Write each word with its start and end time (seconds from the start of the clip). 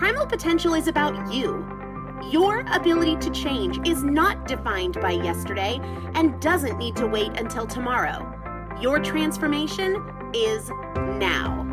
Primal 0.00 0.24
potential 0.24 0.72
is 0.72 0.88
about 0.88 1.30
you. 1.30 1.62
Your 2.30 2.60
ability 2.72 3.16
to 3.16 3.30
change 3.32 3.86
is 3.86 4.02
not 4.02 4.48
defined 4.48 4.98
by 4.98 5.10
yesterday 5.10 5.78
and 6.14 6.40
doesn't 6.40 6.78
need 6.78 6.96
to 6.96 7.06
wait 7.06 7.38
until 7.38 7.66
tomorrow. 7.66 8.26
Your 8.80 8.98
transformation 8.98 10.02
is 10.32 10.70
now. 10.96 11.66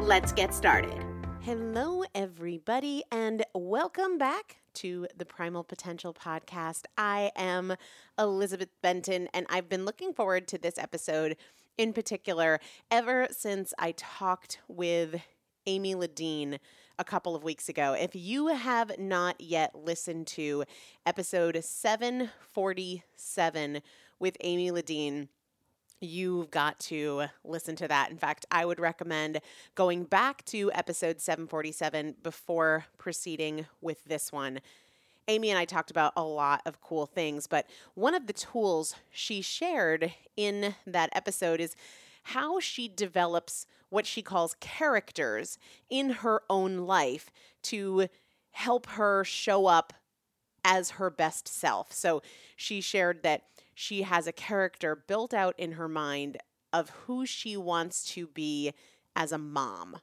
Let's 0.00 0.32
get 0.32 0.52
started. 0.54 1.04
Hello, 1.38 2.02
everybody, 2.16 3.04
and 3.12 3.44
welcome 3.54 4.18
back 4.18 4.56
to 4.74 5.06
the 5.16 5.24
Primal 5.24 5.62
Potential 5.62 6.12
Podcast. 6.12 6.82
I 6.96 7.30
am 7.36 7.76
Elizabeth 8.18 8.70
Benton, 8.82 9.28
and 9.32 9.46
I've 9.48 9.68
been 9.68 9.84
looking 9.84 10.12
forward 10.12 10.48
to 10.48 10.58
this 10.58 10.78
episode 10.78 11.36
in 11.76 11.92
particular 11.92 12.58
ever 12.90 13.28
since 13.30 13.72
I 13.78 13.92
talked 13.92 14.58
with 14.66 15.22
Amy 15.64 15.94
Landino 15.94 16.58
a 16.98 17.04
couple 17.04 17.36
of 17.36 17.44
weeks 17.44 17.68
ago. 17.68 17.92
If 17.92 18.16
you 18.16 18.46
have 18.48 18.98
not 18.98 19.40
yet 19.40 19.74
listened 19.74 20.26
to 20.28 20.64
episode 21.06 21.62
747 21.62 23.82
with 24.18 24.38
Amy 24.40 24.70
Landino, 24.70 25.28
you've 26.00 26.50
got 26.50 26.78
to 26.80 27.26
listen 27.44 27.76
to 27.76 27.86
that. 27.88 28.10
In 28.10 28.18
fact, 28.18 28.46
I 28.50 28.64
would 28.64 28.80
recommend 28.80 29.40
going 29.74 30.04
back 30.04 30.44
to 30.46 30.72
episode 30.72 31.20
747 31.20 32.16
before 32.22 32.86
proceeding 32.98 33.66
with 33.80 34.02
this 34.04 34.32
one. 34.32 34.60
Amy 35.28 35.50
and 35.50 35.58
I 35.58 35.66
talked 35.66 35.90
about 35.90 36.14
a 36.16 36.24
lot 36.24 36.62
of 36.64 36.80
cool 36.80 37.04
things, 37.06 37.46
but 37.46 37.66
one 37.94 38.14
of 38.14 38.26
the 38.26 38.32
tools 38.32 38.94
she 39.10 39.42
shared 39.42 40.14
in 40.36 40.74
that 40.86 41.10
episode 41.12 41.60
is 41.60 41.76
how 42.28 42.60
she 42.60 42.88
develops 42.88 43.64
what 43.88 44.04
she 44.04 44.20
calls 44.20 44.54
characters 44.60 45.58
in 45.88 46.10
her 46.10 46.42
own 46.50 46.78
life 46.78 47.30
to 47.62 48.06
help 48.50 48.86
her 48.86 49.24
show 49.24 49.66
up 49.66 49.94
as 50.62 50.90
her 50.90 51.08
best 51.08 51.48
self. 51.48 51.90
So 51.90 52.20
she 52.54 52.82
shared 52.82 53.22
that 53.22 53.44
she 53.74 54.02
has 54.02 54.26
a 54.26 54.32
character 54.32 54.94
built 54.94 55.32
out 55.32 55.54
in 55.56 55.72
her 55.72 55.88
mind 55.88 56.36
of 56.70 56.90
who 56.90 57.24
she 57.24 57.56
wants 57.56 58.04
to 58.12 58.26
be 58.26 58.74
as 59.16 59.32
a 59.32 59.38
mom. 59.38 59.96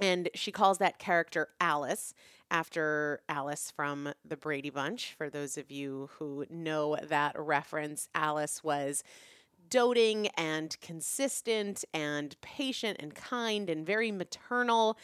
And 0.00 0.28
she 0.34 0.52
calls 0.52 0.78
that 0.78 1.00
character 1.00 1.48
Alice 1.60 2.14
after 2.48 3.22
Alice 3.28 3.72
from 3.74 4.12
the 4.24 4.36
Brady 4.36 4.70
Bunch. 4.70 5.14
For 5.18 5.30
those 5.30 5.58
of 5.58 5.72
you 5.72 6.10
who 6.18 6.46
know 6.48 6.96
that 7.02 7.34
reference, 7.36 8.08
Alice 8.14 8.62
was 8.62 9.02
doting 9.74 10.28
and 10.36 10.80
consistent 10.80 11.84
and 11.92 12.40
patient 12.40 12.96
and 13.00 13.12
kind 13.12 13.68
and 13.68 13.84
very 13.84 14.12
maternal. 14.12 14.96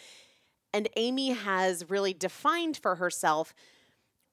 And 0.73 0.89
Amy 0.95 1.31
has 1.33 1.91
really 1.91 2.15
defined 2.15 2.77
for 2.77 2.95
herself 2.95 3.53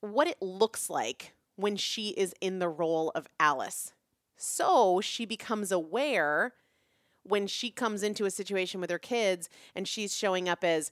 what 0.01 0.28
it 0.28 0.39
looks 0.39 0.92
like 0.92 1.34
when 1.56 1.75
she 1.75 2.10
is 2.10 2.36
in 2.39 2.60
the 2.60 2.69
role 2.69 3.12
of 3.16 3.28
Alice. 3.39 3.94
So 4.36 5.01
she 5.01 5.25
becomes 5.25 5.72
aware 5.72 6.54
when 7.24 7.48
she 7.48 7.72
comes 7.72 8.04
into 8.04 8.25
a 8.25 8.30
situation 8.30 8.80
with 8.80 8.92
her 8.92 9.00
kids 9.00 9.50
and 9.74 9.88
she's 9.88 10.16
showing 10.16 10.48
up 10.48 10.63
as 10.63 10.92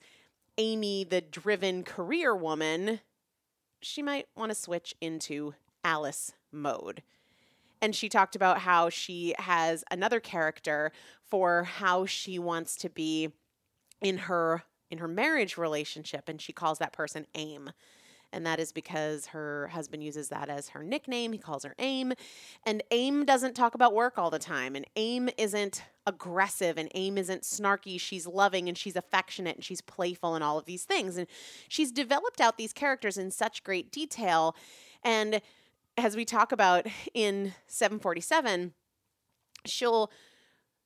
Amy, 0.58 1.04
the 1.04 1.22
driven 1.22 1.84
career 1.84 2.36
woman, 2.36 3.00
she 3.80 4.02
might 4.02 4.26
want 4.36 4.50
to 4.50 4.56
switch 4.56 4.96
into 5.00 5.54
Alice 5.84 6.34
mode. 6.52 7.04
And 7.82 7.96
she 7.96 8.10
talked 8.10 8.36
about 8.36 8.60
how 8.60 8.90
she 8.90 9.36
has 9.38 9.84
another 9.92 10.20
character 10.20 10.92
for 11.24 11.64
how 11.64 12.06
she 12.06 12.40
wants 12.40 12.76
to 12.78 12.90
be 12.90 13.32
in 14.02 14.18
her 14.20 14.64
in 14.92 15.00
her 15.00 15.08
marriage 15.08 15.58
relationship 15.58 16.30
and 16.30 16.40
she 16.40 16.54
calls 16.54 16.78
that 16.78 16.94
person 16.94 17.26
aim 17.34 17.72
and 18.36 18.46
that 18.46 18.60
is 18.60 18.74
because 18.74 19.28
her 19.28 19.70
husband 19.70 20.04
uses 20.04 20.28
that 20.28 20.50
as 20.50 20.70
her 20.70 20.84
nickname. 20.84 21.32
He 21.32 21.38
calls 21.38 21.64
her 21.64 21.74
AIM. 21.80 22.14
And 22.66 22.84
AIM 22.92 23.24
doesn't 23.24 23.56
talk 23.56 23.76
about 23.76 23.94
work 23.94 24.18
all 24.18 24.30
the 24.30 24.40
time, 24.40 24.76
and 24.76 24.86
AIM 24.98 25.30
isn't 25.38 25.84
aggressive, 26.06 26.78
and 26.78 26.90
AIM 26.94 27.18
isn't 27.18 27.44
snarky. 27.44 28.00
She's 28.00 28.28
loving 28.28 28.68
and 28.68 28.78
she's 28.78 28.98
affectionate 28.98 29.56
and 29.56 29.64
she's 29.64 29.80
playful 29.80 30.36
and 30.36 30.44
all 30.44 30.60
of 30.60 30.66
these 30.66 30.84
things. 30.84 31.16
And 31.16 31.28
she's 31.70 31.94
developed 31.94 32.42
out 32.42 32.58
these 32.58 32.74
characters 32.74 33.18
in 33.18 33.32
such 33.32 33.64
great 33.64 33.90
detail. 33.90 34.54
And 35.02 35.40
as 35.98 36.16
we 36.16 36.26
talk 36.26 36.52
about 36.52 36.88
in 37.14 37.54
747, 37.68 38.74
she'll 39.66 40.12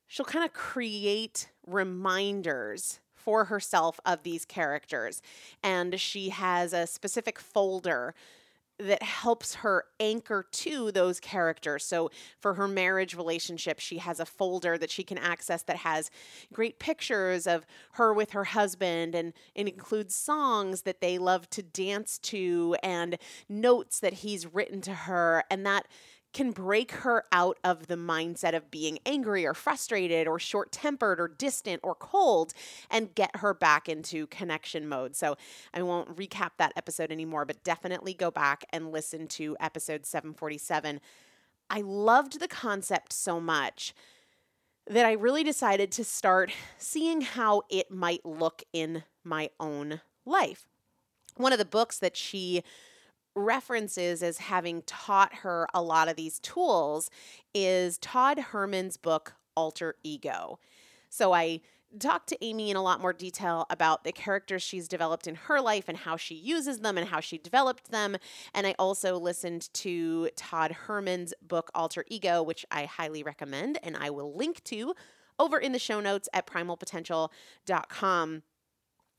she'll 0.06 0.26
kind 0.26 0.44
of 0.44 0.52
create 0.52 1.48
reminders 1.66 3.00
for 3.14 3.44
herself 3.44 4.00
of 4.04 4.22
these 4.22 4.44
characters. 4.44 5.22
And 5.62 6.00
she 6.00 6.30
has 6.30 6.72
a 6.72 6.86
specific 6.86 7.38
folder 7.38 8.14
that 8.80 9.02
helps 9.02 9.56
her 9.56 9.84
anchor 9.98 10.46
to 10.50 10.90
those 10.92 11.20
characters. 11.20 11.84
So, 11.84 12.10
for 12.38 12.54
her 12.54 12.68
marriage 12.68 13.14
relationship, 13.14 13.78
she 13.78 13.98
has 13.98 14.20
a 14.20 14.26
folder 14.26 14.78
that 14.78 14.90
she 14.90 15.02
can 15.02 15.18
access 15.18 15.62
that 15.64 15.76
has 15.76 16.10
great 16.52 16.78
pictures 16.78 17.46
of 17.46 17.66
her 17.92 18.12
with 18.12 18.30
her 18.30 18.44
husband, 18.44 19.14
and 19.14 19.32
it 19.54 19.68
includes 19.68 20.14
songs 20.14 20.82
that 20.82 21.00
they 21.00 21.18
love 21.18 21.48
to 21.50 21.62
dance 21.62 22.18
to 22.18 22.76
and 22.82 23.18
notes 23.48 24.00
that 24.00 24.14
he's 24.14 24.46
written 24.46 24.80
to 24.82 24.94
her. 24.94 25.44
And 25.50 25.64
that 25.66 25.86
can 26.32 26.52
break 26.52 26.92
her 26.92 27.24
out 27.32 27.58
of 27.64 27.88
the 27.88 27.96
mindset 27.96 28.54
of 28.54 28.70
being 28.70 28.98
angry 29.04 29.44
or 29.44 29.54
frustrated 29.54 30.28
or 30.28 30.38
short 30.38 30.70
tempered 30.70 31.20
or 31.20 31.28
distant 31.28 31.80
or 31.82 31.94
cold 31.94 32.52
and 32.90 33.14
get 33.14 33.36
her 33.36 33.52
back 33.52 33.88
into 33.88 34.26
connection 34.28 34.88
mode. 34.88 35.16
So 35.16 35.36
I 35.74 35.82
won't 35.82 36.16
recap 36.16 36.50
that 36.58 36.72
episode 36.76 37.10
anymore, 37.10 37.44
but 37.44 37.64
definitely 37.64 38.14
go 38.14 38.30
back 38.30 38.64
and 38.72 38.92
listen 38.92 39.26
to 39.28 39.56
episode 39.58 40.06
747. 40.06 41.00
I 41.68 41.80
loved 41.80 42.40
the 42.40 42.48
concept 42.48 43.12
so 43.12 43.40
much 43.40 43.94
that 44.86 45.06
I 45.06 45.12
really 45.12 45.44
decided 45.44 45.92
to 45.92 46.04
start 46.04 46.50
seeing 46.78 47.20
how 47.20 47.62
it 47.70 47.90
might 47.90 48.24
look 48.24 48.62
in 48.72 49.04
my 49.22 49.50
own 49.60 50.00
life. 50.24 50.66
One 51.36 51.52
of 51.52 51.58
the 51.58 51.64
books 51.64 51.98
that 51.98 52.16
she 52.16 52.62
references 53.34 54.22
as 54.22 54.38
having 54.38 54.82
taught 54.82 55.34
her 55.36 55.66
a 55.72 55.82
lot 55.82 56.08
of 56.08 56.16
these 56.16 56.38
tools 56.40 57.10
is 57.54 57.98
Todd 57.98 58.38
Herman's 58.38 58.96
book, 58.96 59.34
Alter 59.56 59.96
Ego. 60.02 60.58
So 61.08 61.32
I 61.32 61.60
talked 61.98 62.28
to 62.28 62.44
Amy 62.44 62.70
in 62.70 62.76
a 62.76 62.82
lot 62.82 63.00
more 63.00 63.12
detail 63.12 63.66
about 63.68 64.04
the 64.04 64.12
characters 64.12 64.62
she's 64.62 64.86
developed 64.86 65.26
in 65.26 65.34
her 65.34 65.60
life 65.60 65.86
and 65.88 65.98
how 65.98 66.16
she 66.16 66.34
uses 66.36 66.78
them 66.80 66.96
and 66.96 67.08
how 67.08 67.18
she 67.20 67.36
developed 67.36 67.90
them. 67.90 68.16
And 68.54 68.66
I 68.66 68.74
also 68.78 69.18
listened 69.18 69.72
to 69.74 70.30
Todd 70.36 70.72
Herman's 70.72 71.34
book, 71.42 71.70
Alter 71.74 72.04
Ego, 72.08 72.42
which 72.42 72.64
I 72.70 72.84
highly 72.84 73.22
recommend 73.22 73.78
and 73.82 73.96
I 73.96 74.10
will 74.10 74.34
link 74.34 74.62
to 74.64 74.94
over 75.38 75.58
in 75.58 75.72
the 75.72 75.78
show 75.78 76.00
notes 76.00 76.28
at 76.32 76.46
primalpotential.com 76.46 78.42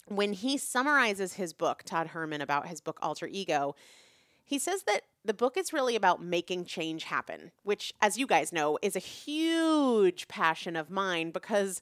when 0.07 0.33
he 0.33 0.57
summarizes 0.57 1.33
his 1.33 1.53
book, 1.53 1.83
Todd 1.86 2.07
Herman, 2.07 2.42
about 2.42 2.68
his 2.68 2.81
book 2.81 3.00
Alter 3.01 3.27
Ego, 3.27 3.75
he 4.44 4.59
says 4.59 4.83
that 4.83 5.03
the 5.24 5.33
book 5.33 5.56
is 5.56 5.71
really 5.71 5.95
about 5.95 6.21
making 6.21 6.65
change 6.65 7.06
happen, 7.06 7.51
which, 7.63 7.94
as 8.01 8.18
you 8.18 8.27
guys 8.27 8.51
know, 8.51 8.77
is 8.81 8.95
a 8.95 9.00
huge 9.00 10.27
passion 10.27 10.75
of 10.75 10.89
mine 10.89 11.31
because 11.31 11.81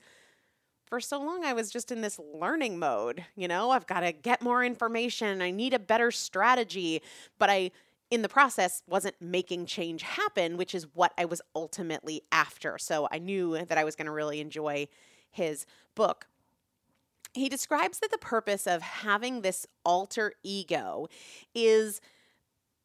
for 0.86 1.00
so 1.00 1.20
long 1.20 1.44
I 1.46 1.54
was 1.54 1.72
just 1.72 1.92
in 1.92 2.02
this 2.02 2.20
learning 2.34 2.78
mode. 2.78 3.26
You 3.36 3.48
know, 3.48 3.72
I've 3.72 3.88
got 3.88 4.02
to 4.02 4.12
get 4.12 4.42
more 4.42 4.64
information, 4.64 5.42
I 5.42 5.52
need 5.52 5.74
a 5.74 5.80
better 5.80 6.12
strategy, 6.12 7.02
but 7.38 7.50
I 7.50 7.72
in 8.12 8.24
the 8.24 8.30
process 8.30 8.82
wasn't 8.88 9.16
making 9.22 9.68
change 9.68 10.02
happen, 10.02 10.58
which 10.58 10.74
is 10.74 10.88
what 10.94 11.14
I 11.18 11.26
was 11.26 11.42
ultimately 11.56 12.24
after. 12.32 12.78
So 12.80 13.08
I 13.12 13.20
knew 13.20 13.64
that 13.66 13.78
I 13.78 13.84
was 13.84 13.96
going 13.96 14.08
to 14.08 14.12
really 14.12 14.42
enjoy 14.42 14.88
his 15.30 15.66
book 15.94 16.28
he 17.40 17.50
describes 17.50 18.00
that 18.00 18.12
the 18.12 18.18
purpose 18.18 18.68
of 18.68 18.82
having 18.82 19.42
this 19.42 19.66
alter 19.84 20.34
ego 20.44 21.08
is 21.56 22.02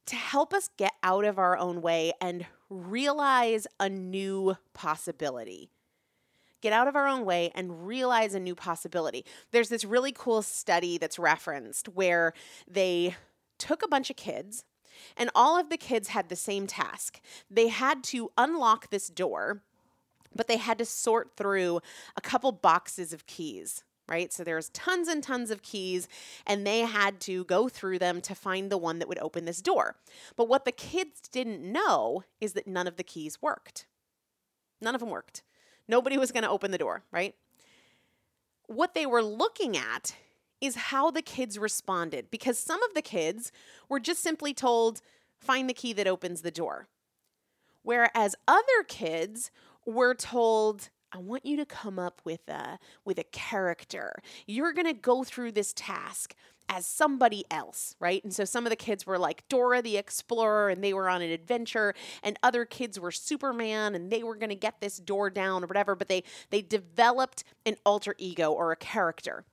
to 0.07 0.17
help 0.17 0.53
us 0.53 0.69
get 0.77 0.93
out 1.03 1.25
of 1.25 1.39
our 1.39 1.57
own 1.57 1.81
way 1.81 2.13
and 2.21 2.47
realize 2.69 3.67
a 3.81 3.89
new 3.89 4.57
possibility. 4.73 5.71
Get 6.61 6.73
out 6.73 6.89
of 6.89 6.97
our 6.97 7.07
own 7.07 7.25
way 7.25 7.51
and 7.55 7.87
realize 7.87 8.35
a 8.35 8.41
new 8.41 8.55
possibility. 8.55 9.25
There's 9.51 9.69
this 9.69 9.85
really 9.85 10.13
cool 10.13 10.43
study 10.43 10.99
that's 10.99 11.19
referenced 11.19 11.89
where 11.89 12.33
they 12.69 13.17
took 13.59 13.83
a 13.83 13.89
bunch 13.89 14.11
of 14.11 14.17
kids 14.17 14.65
and 15.17 15.31
all 15.35 15.59
of 15.59 15.69
the 15.69 15.77
kids 15.77 16.09
had 16.09 16.29
the 16.29 16.37
same 16.37 16.67
task. 16.67 17.21
They 17.51 17.69
had 17.69 18.05
to 18.05 18.31
unlock 18.39 18.91
this 18.91 19.09
door, 19.09 19.63
but 20.35 20.49
they 20.49 20.57
had 20.57 20.79
to 20.79 20.85
sort 20.85 21.37
through 21.37 21.81
a 22.17 22.21
couple 22.21 22.53
boxes 22.53 23.13
of 23.13 23.27
keys 23.27 23.85
right? 24.09 24.33
So 24.33 24.45
there's 24.45 24.69
tons 24.71 25.09
and 25.09 25.23
tons 25.23 25.51
of 25.51 25.63
keys, 25.63 26.09
and 26.47 26.67
they 26.67 26.81
had 26.81 27.21
to 27.23 27.45
go 27.45 27.69
through 27.69 27.99
them 27.99 28.21
to 28.23 28.35
find 28.35 28.71
the 28.71 28.79
one 28.79 28.99
that 28.99 29.09
would 29.09 29.19
open 29.19 29.45
this 29.45 29.63
door. 29.63 29.97
But 30.37 30.49
what 30.49 30.65
the 30.65 30.73
kids 30.73 31.23
didn't 31.31 31.61
know 31.61 32.25
is 32.41 32.53
that 32.53 32.67
none 32.67 32.87
of 32.87 32.97
the 32.97 33.05
keys 33.05 33.41
worked. 33.41 33.87
None 34.81 34.95
of 34.95 35.01
them 35.01 35.11
worked. 35.11 35.43
Nobody 35.89 36.19
was 36.19 36.33
going 36.33 36.43
to 36.43 36.51
open 36.51 36.71
the 36.71 36.79
door, 36.79 37.03
right? 37.11 37.35
What 38.67 38.95
they 38.95 39.07
were 39.07 39.23
looking 39.23 39.77
at 39.77 40.15
is 40.61 40.77
how 40.77 41.11
the 41.11 41.23
kids 41.23 41.59
responded 41.59 42.31
because 42.31 42.59
some 42.59 42.83
of 42.83 42.95
the 42.95 43.03
kids 43.03 43.53
were 43.89 44.01
just 44.01 44.23
simply 44.23 44.55
told, 44.55 45.01
find 45.39 45.69
the 45.69 45.75
key 45.75 45.93
that 45.93 46.07
opens 46.07 46.41
the 46.41 46.51
door. 46.51 46.89
Whereas 47.83 48.35
other 48.49 48.83
kids 48.89 49.51
were 49.85 50.15
told, 50.15 50.89
I 51.15 51.19
want 51.19 51.47
you 51.47 51.57
to 51.59 51.65
come 51.65 52.01
up 52.01 52.21
with 52.25 52.49
a 52.49 52.79
with 53.05 53.21
a 53.21 53.25
character. 53.25 54.17
You're 54.47 54.73
going 54.73 54.87
to 54.87 54.93
go 54.93 55.23
through 55.23 55.53
this 55.53 55.73
task 55.73 56.35
as 56.69 56.87
somebody 56.87 57.45
else, 57.53 57.95
right? 58.01 58.25
And 58.25 58.35
so 58.35 58.45
some 58.45 58.67
of 58.67 58.71
the 58.71 58.77
kids 58.77 59.07
were 59.07 59.19
like 59.19 59.49
Dora 59.49 59.81
the 59.81 59.97
Explorer 59.97 60.71
and 60.71 60.83
they 60.83 60.93
were 60.93 61.09
on 61.09 61.23
an 61.23 61.31
adventure 61.31 61.95
and 62.25 62.37
other 62.43 62.65
kids 62.65 62.99
were 62.99 63.13
Superman 63.13 63.95
and 63.95 64.11
they 64.11 64.25
were 64.25 64.35
going 64.35 64.49
to 64.49 64.57
get 64.57 64.81
this 64.81 64.97
door 64.97 65.31
down 65.31 65.63
or 65.63 65.69
whatever, 65.69 65.95
but 65.95 66.09
they 66.09 66.25
they 66.51 66.63
developed 66.63 67.45
an 67.65 67.77
alter 67.87 68.17
ego 68.19 68.51
or 68.51 68.73
a 68.73 68.77
character. 68.77 69.45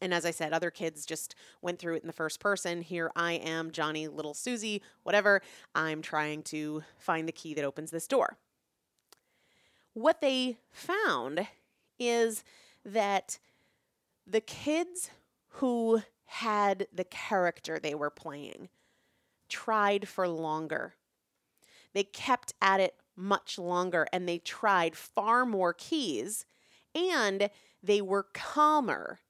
And 0.00 0.14
as 0.14 0.24
I 0.24 0.30
said, 0.30 0.52
other 0.52 0.70
kids 0.70 1.04
just 1.04 1.34
went 1.60 1.78
through 1.78 1.96
it 1.96 2.02
in 2.02 2.06
the 2.06 2.12
first 2.12 2.40
person. 2.40 2.80
Here 2.80 3.10
I 3.14 3.32
am, 3.32 3.70
Johnny, 3.70 4.08
little 4.08 4.34
Susie, 4.34 4.82
whatever. 5.02 5.42
I'm 5.74 6.00
trying 6.00 6.42
to 6.44 6.82
find 6.98 7.28
the 7.28 7.32
key 7.32 7.52
that 7.54 7.64
opens 7.64 7.90
this 7.90 8.06
door. 8.06 8.38
What 9.94 10.20
they 10.20 10.58
found 10.70 11.48
is 11.98 12.44
that 12.84 13.38
the 14.26 14.40
kids 14.40 15.10
who 15.48 16.02
had 16.26 16.88
the 16.92 17.04
character 17.04 17.78
they 17.78 17.94
were 17.94 18.10
playing 18.10 18.68
tried 19.48 20.08
for 20.08 20.26
longer. 20.26 20.94
They 21.92 22.02
kept 22.04 22.52
at 22.60 22.80
it 22.80 22.96
much 23.16 23.58
longer 23.58 24.06
and 24.12 24.28
they 24.28 24.38
tried 24.38 24.96
far 24.96 25.46
more 25.46 25.72
keys 25.72 26.44
and 26.94 27.50
they 27.82 28.00
were 28.00 28.26
calmer 28.32 29.20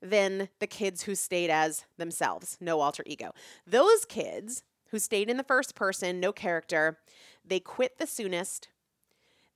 than 0.00 0.48
the 0.58 0.66
kids 0.66 1.02
who 1.02 1.14
stayed 1.14 1.50
as 1.50 1.84
themselves, 1.98 2.56
no 2.60 2.80
alter 2.80 3.02
ego. 3.04 3.34
Those 3.66 4.06
kids 4.06 4.62
who 4.90 4.98
stayed 4.98 5.28
in 5.28 5.36
the 5.36 5.44
first 5.44 5.74
person, 5.74 6.18
no 6.18 6.32
character, 6.32 6.98
they 7.44 7.60
quit 7.60 7.98
the 7.98 8.06
soonest. 8.06 8.68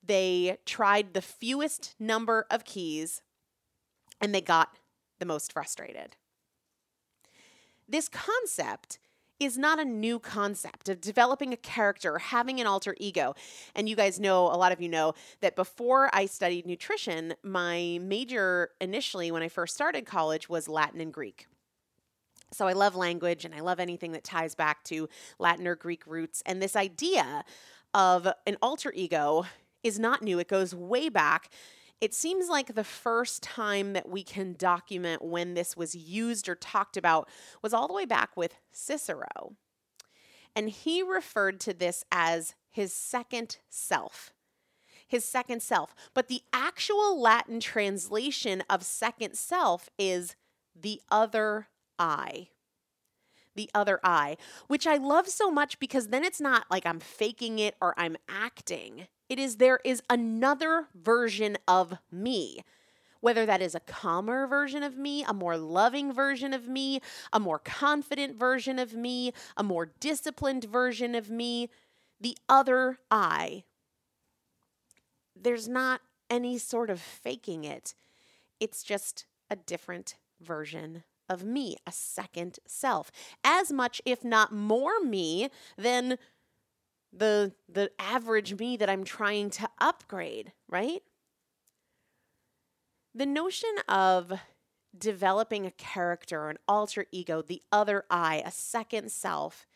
They 0.06 0.58
tried 0.66 1.14
the 1.14 1.23
fewest 1.23 1.94
number 1.99 2.46
of 2.50 2.64
keys 2.64 3.23
and 4.20 4.34
they 4.34 4.40
got 4.40 4.76
the 5.18 5.26
most 5.26 5.52
frustrated. 5.52 6.16
This 7.88 8.08
concept 8.08 8.99
is 9.40 9.58
not 9.58 9.80
a 9.80 9.84
new 9.84 10.18
concept 10.18 10.88
of 10.88 11.00
developing 11.00 11.52
a 11.52 11.56
character 11.56 12.14
or 12.14 12.18
having 12.18 12.61
an 12.61 12.66
alter 12.66 12.94
ego. 12.99 13.34
And 13.75 13.88
you 13.88 13.96
guys 13.96 14.20
know, 14.20 14.46
a 14.46 14.56
lot 14.56 14.73
of 14.73 14.80
you 14.80 14.88
know, 14.88 15.14
that 15.40 15.56
before 15.56 16.08
I 16.12 16.26
studied 16.26 16.66
nutrition, 16.66 17.34
my 17.42 17.99
major 18.00 18.70
initially 18.80 19.30
when 19.30 19.42
I 19.42 19.49
first 19.49 19.75
started 19.75 20.06
college 20.06 20.49
was 20.49 20.68
Latin 20.68 21.00
and 21.00 21.12
Greek. 21.12 21.46
So 22.52 22.68
I 22.68 22.73
love 22.73 22.94
language 22.94 23.44
and 23.44 23.54
I 23.54 23.61
love 23.61 23.80
anything 23.80 24.12
that 24.12 24.23
ties 24.23 24.54
back 24.54 24.84
to 24.84 25.08
Latin 25.38 25.66
or 25.66 25.75
Greek 25.75 26.06
roots. 26.06 26.42
And 26.46 26.62
this 26.62 26.76
idea 26.76 27.44
of 27.92 28.28
an 28.46 28.56
alter 28.62 28.92
ego 28.94 29.46
is 29.85 29.99
not 29.99 30.23
new, 30.23 30.41
it 30.41 30.49
goes 30.49 30.75
way 30.75 31.09
back 31.09 31.50
it 32.00 32.12
seems 32.12 32.49
like 32.49 32.75
the 32.75 32.85
first 32.85 33.43
time 33.43 33.93
that 33.95 34.09
we 34.09 34.23
can 34.23 34.55
document 34.59 35.23
when 35.23 35.55
this 35.55 35.75
was 35.75 35.95
used 35.95 36.49
or 36.49 36.55
talked 36.55 36.99
about 36.99 37.29
was 37.62 37.73
all 37.73 37.88
the 37.88 37.95
way 37.95 38.05
back 38.05 38.37
with 38.37 38.57
Cicero. 38.73 39.57
And 40.55 40.69
he 40.69 41.03
referred 41.03 41.61
to 41.61 41.73
this 41.73 42.05
as 42.12 42.55
his 42.71 42.93
second 42.93 43.59
self. 43.71 44.35
His 45.07 45.25
second 45.25 45.62
self. 45.62 45.95
But 46.12 46.29
the 46.29 46.43
actual 46.53 47.21
Latin 47.21 47.61
translation 47.61 48.62
of 48.69 48.83
second 48.83 49.37
self 49.37 49.88
is 49.99 50.37
the 50.75 51.00
other 51.11 51.69
I 51.99 52.49
the 53.57 53.71
other 53.73 54.00
eye, 54.03 54.37
which 54.67 54.85
I 54.85 54.97
love 54.97 55.29
so 55.29 55.49
much 55.49 55.79
because 55.79 56.09
then 56.09 56.25
it's 56.25 56.41
not 56.41 56.67
like 56.73 56.85
I'm 56.85 56.99
faking 56.99 57.61
it 57.61 57.76
or 57.81 57.95
I'm 57.97 58.17
acting. 58.29 59.07
It 59.28 59.38
is 59.38 59.57
there 59.57 59.81
is 59.85 60.02
another 60.11 60.88
version 60.95 61.57
of 61.66 61.99
me. 62.11 62.62
Whether 63.21 63.47
that 63.47 63.62
is 63.62 63.75
a 63.75 63.81
calmer 63.81 64.47
version 64.47 64.83
of 64.83 64.99
me, 64.99 65.25
a 65.25 65.33
more 65.33 65.57
loving 65.57 66.12
version 66.12 66.52
of 66.52 66.69
me, 66.69 67.00
a 67.33 67.40
more 67.40 67.59
confident 67.59 68.38
version 68.38 68.78
of 68.78 68.93
me, 68.93 69.33
a 69.57 69.62
more 69.62 69.87
disciplined 69.99 70.64
version 70.64 71.14
of 71.14 71.31
me, 71.31 71.71
the 72.21 72.37
other 72.49 72.99
I. 73.11 73.64
There's 75.35 75.66
not 75.66 76.02
any 76.28 76.59
sort 76.59 76.90
of 76.90 77.00
faking 77.00 77.64
it. 77.64 77.95
It's 78.61 78.83
just 78.83 79.25
a 79.50 79.57
different 79.57 80.16
version 80.40 81.04
of 81.28 81.45
me, 81.45 81.76
a 81.87 81.93
second 81.93 82.59
self. 82.66 83.11
As 83.43 83.73
much, 83.73 84.02
if 84.04 84.23
not 84.23 84.52
more, 84.52 85.00
me 85.00 85.49
than 85.78 86.19
the 87.16 87.52
the 87.68 87.90
average 87.99 88.59
me 88.59 88.76
that 88.76 88.90
I'm 88.90 89.04
trying 89.04 89.50
to 89.50 89.68
upgrade, 89.80 90.52
right? 90.68 91.02
The 93.14 93.26
notion 93.26 93.75
of 93.88 94.33
developing 94.97 95.66
a 95.66 95.71
character, 95.71 96.49
an 96.49 96.59
alter 96.66 97.06
ego, 97.12 97.42
the 97.42 97.62
other 97.71 98.04
I, 98.11 98.42
a 98.44 98.50
second 98.50 99.11
self 99.11 99.66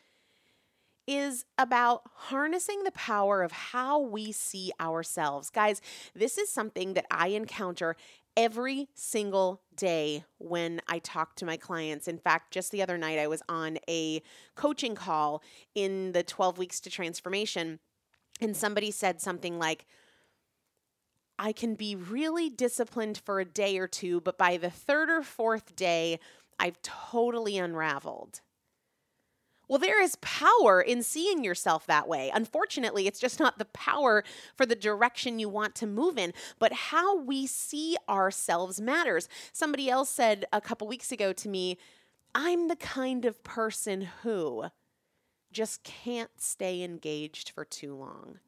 is 1.07 1.45
about 1.57 2.03
harnessing 2.13 2.83
the 2.83 2.91
power 2.91 3.41
of 3.41 3.51
how 3.51 3.99
we 3.99 4.31
see 4.31 4.71
ourselves. 4.79 5.49
Guys, 5.49 5.81
this 6.13 6.37
is 6.37 6.51
something 6.51 6.93
that 6.93 7.07
I 7.09 7.29
encounter 7.29 7.95
every 8.39 8.87
single 8.95 9.61
day 9.75 10.23
when 10.37 10.79
I 10.87 10.99
talk 10.99 11.35
to 11.35 11.45
my 11.45 11.57
clients. 11.57 12.07
In 12.07 12.17
fact, 12.17 12.53
just 12.53 12.71
the 12.71 12.81
other 12.81 12.97
night, 12.97 13.19
I 13.19 13.27
was 13.27 13.43
on 13.49 13.79
a 13.89 14.21
coaching 14.55 14.95
call 14.95 15.43
in 15.75 16.13
the 16.13 16.23
12 16.23 16.57
weeks 16.57 16.79
to 16.81 16.89
transformation, 16.89 17.79
and 18.39 18.55
somebody 18.55 18.91
said 18.91 19.19
something 19.19 19.59
like, 19.59 19.85
I 21.37 21.51
can 21.51 21.75
be 21.75 21.97
really 21.97 22.49
disciplined 22.49 23.21
for 23.25 23.41
a 23.41 23.45
day 23.45 23.77
or 23.77 23.87
two, 23.87 24.21
but 24.21 24.37
by 24.37 24.55
the 24.55 24.69
third 24.69 25.09
or 25.09 25.21
fourth 25.21 25.75
day, 25.75 26.17
I've 26.57 26.81
totally 26.81 27.57
unraveled. 27.57 28.39
Well, 29.69 29.77
there 29.79 30.01
is 30.01 30.17
power 30.17 30.81
in 30.81 31.03
seeing 31.03 31.43
yourself 31.43 31.85
that 31.85 32.07
way. 32.07 32.31
Unfortunately, 32.33 33.05
it's 33.05 33.19
just 33.19 33.39
not 33.39 33.59
the 33.59 33.65
power 33.65 34.23
for 34.55 34.65
the 34.65 34.75
direction 34.75 35.37
you 35.37 35.47
want 35.47 35.75
to 35.75 35.87
move 35.87 36.17
in, 36.17 36.33
but 36.57 36.73
how 36.73 37.15
we 37.19 37.45
see 37.45 37.95
ourselves 38.09 38.81
matters. 38.81 39.29
Somebody 39.53 39.87
else 39.87 40.09
said 40.09 40.45
a 40.51 40.59
couple 40.59 40.87
weeks 40.87 41.11
ago 41.11 41.31
to 41.33 41.47
me, 41.47 41.77
I'm 42.33 42.67
the 42.67 42.75
kind 42.75 43.25
of 43.25 43.43
person 43.43 44.07
who 44.23 44.65
just 45.51 45.83
can't 45.83 46.31
stay 46.37 46.81
engaged 46.81 47.51
for 47.51 47.63
too 47.63 47.95
long. 47.95 48.39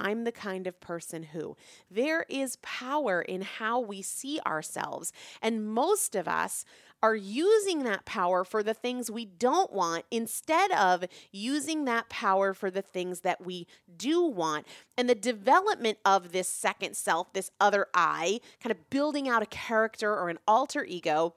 I'm 0.00 0.24
the 0.24 0.32
kind 0.32 0.66
of 0.66 0.80
person 0.80 1.24
who. 1.24 1.56
There 1.90 2.24
is 2.28 2.56
power 2.62 3.20
in 3.20 3.42
how 3.42 3.80
we 3.80 4.00
see 4.00 4.40
ourselves. 4.46 5.12
And 5.42 5.66
most 5.66 6.14
of 6.14 6.26
us 6.26 6.64
are 7.02 7.14
using 7.14 7.84
that 7.84 8.04
power 8.04 8.44
for 8.44 8.62
the 8.62 8.74
things 8.74 9.10
we 9.10 9.24
don't 9.24 9.72
want 9.72 10.04
instead 10.10 10.70
of 10.72 11.04
using 11.32 11.84
that 11.84 12.08
power 12.08 12.52
for 12.52 12.70
the 12.70 12.82
things 12.82 13.20
that 13.20 13.44
we 13.44 13.66
do 13.96 14.22
want. 14.22 14.66
And 14.96 15.08
the 15.08 15.14
development 15.14 15.98
of 16.04 16.32
this 16.32 16.48
second 16.48 16.96
self, 16.96 17.32
this 17.32 17.50
other 17.60 17.86
I, 17.94 18.40
kind 18.62 18.70
of 18.70 18.90
building 18.90 19.28
out 19.28 19.42
a 19.42 19.46
character 19.46 20.12
or 20.12 20.28
an 20.28 20.38
alter 20.46 20.84
ego, 20.84 21.34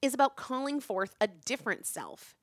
is 0.00 0.14
about 0.14 0.36
calling 0.36 0.80
forth 0.80 1.14
a 1.20 1.26
different 1.26 1.86
self 1.86 2.36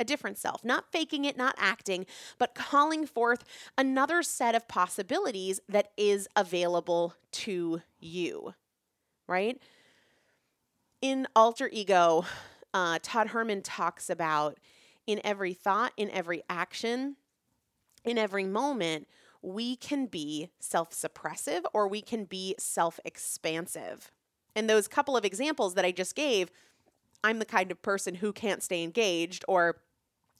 a 0.00 0.04
different 0.04 0.38
self, 0.38 0.64
not 0.64 0.92
faking 0.92 1.24
it, 1.24 1.36
not 1.36 1.54
acting, 1.58 2.06
but 2.38 2.54
calling 2.54 3.06
forth 3.06 3.44
another 3.76 4.22
set 4.22 4.54
of 4.54 4.68
possibilities 4.68 5.60
that 5.68 5.90
is 5.96 6.28
available 6.36 7.14
to 7.32 7.82
you, 7.98 8.54
right? 9.26 9.60
In 11.00 11.28
Alter 11.36 11.68
Ego, 11.72 12.24
uh, 12.74 12.98
Todd 13.00 13.28
Herman 13.28 13.62
talks 13.62 14.10
about 14.10 14.58
in 15.06 15.20
every 15.22 15.54
thought, 15.54 15.92
in 15.96 16.10
every 16.10 16.42
action, 16.50 17.16
in 18.04 18.18
every 18.18 18.44
moment, 18.44 19.06
we 19.40 19.76
can 19.76 20.06
be 20.06 20.50
self 20.58 20.90
suppressive 20.90 21.62
or 21.72 21.86
we 21.86 22.02
can 22.02 22.24
be 22.24 22.56
self 22.58 22.98
expansive. 23.04 24.10
And 24.56 24.68
those 24.68 24.88
couple 24.88 25.16
of 25.16 25.24
examples 25.24 25.74
that 25.74 25.84
I 25.84 25.92
just 25.92 26.16
gave, 26.16 26.50
I'm 27.22 27.38
the 27.38 27.44
kind 27.44 27.70
of 27.70 27.80
person 27.80 28.16
who 28.16 28.32
can't 28.32 28.62
stay 28.62 28.82
engaged 28.82 29.44
or 29.46 29.76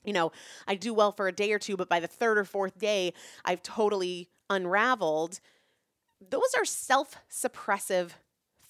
you 0.05 0.13
know, 0.13 0.33
I 0.67 0.75
do 0.75 0.95
well 0.95 1.13
for 1.13 1.29
a 1.29 1.33
day 1.33 1.53
or 1.53 1.59
two, 1.59 1.77
but 1.77 1.89
by 1.89 2.01
the 2.01 2.07
third 2.07 2.39
or 2.39 2.45
fourth 2.45 2.79
day, 2.79 3.13
I've 3.45 3.63
totally 3.63 4.29
unraveled. 4.49 5.39
Those 6.31 6.55
are 6.57 6.65
self 6.65 7.17
suppressive 7.31 8.11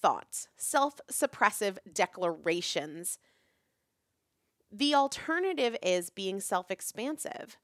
thoughts, 0.01 0.47
self 0.57 0.99
suppressive 1.11 1.77
declarations. 1.91 3.19
The 4.71 4.93
alternative 4.93 5.75
is 5.81 6.09
being 6.09 6.39
self 6.39 6.69
expansive. 6.69 7.57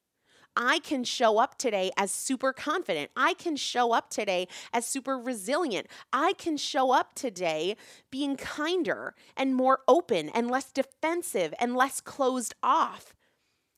I 0.57 0.79
can 0.79 1.03
show 1.03 1.37
up 1.37 1.57
today 1.57 1.91
as 1.97 2.11
super 2.11 2.53
confident. 2.53 3.11
I 3.15 3.33
can 3.33 3.57
show 3.57 3.91
up 3.91 4.09
today 4.09 4.47
as 4.71 4.85
super 4.85 5.17
resilient. 5.17 5.87
I 6.13 6.33
can 6.33 6.55
show 6.55 6.93
up 6.93 7.13
today 7.13 7.75
being 8.09 8.37
kinder 8.37 9.15
and 9.35 9.53
more 9.53 9.79
open 9.87 10.29
and 10.29 10.49
less 10.49 10.71
defensive 10.71 11.53
and 11.59 11.75
less 11.75 11.99
closed 11.99 12.55
off. 12.63 13.13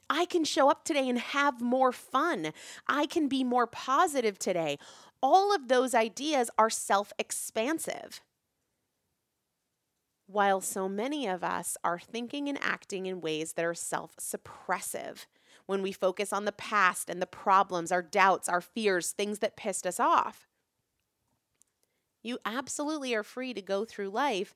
I 0.10 0.26
can 0.26 0.44
show 0.44 0.70
up 0.70 0.86
today 0.86 1.10
and 1.10 1.20
have 1.20 1.62
more 1.62 1.92
fun. 1.92 2.54
I 2.88 3.08
can 3.08 3.28
be 3.28 3.44
more 3.44 3.68
positive 3.68 4.38
today. 4.38 4.78
All 5.22 5.54
of 5.54 5.68
those 5.68 5.96
ideas 5.96 6.50
are 6.58 6.70
self 6.70 7.12
expansive. 7.18 8.22
While 10.28 10.62
so 10.62 10.88
many 10.90 11.26
of 11.26 11.44
us 11.44 11.78
are 11.84 12.00
thinking 12.00 12.48
and 12.50 12.60
acting 12.62 13.06
in 13.06 13.22
ways 13.22 13.54
that 13.54 13.66
are 13.66 13.74
self 13.74 14.16
suppressive, 14.18 15.26
when 15.68 15.82
we 15.82 15.92
focus 15.92 16.34
on 16.34 16.46
the 16.46 16.52
past 16.52 17.10
and 17.10 17.22
the 17.22 17.28
problems, 17.28 17.92
our 17.92 18.02
doubts, 18.02 18.50
our 18.50 18.62
fears, 18.62 19.12
things 19.12 19.40
that 19.40 19.58
pissed 19.58 19.86
us 19.86 20.00
off. 20.00 20.48
You 22.24 22.40
absolutely 22.46 23.14
are 23.14 23.24
free 23.24 23.54
to 23.54 23.62
go 23.62 23.86
through 23.86 24.10
life 24.10 24.54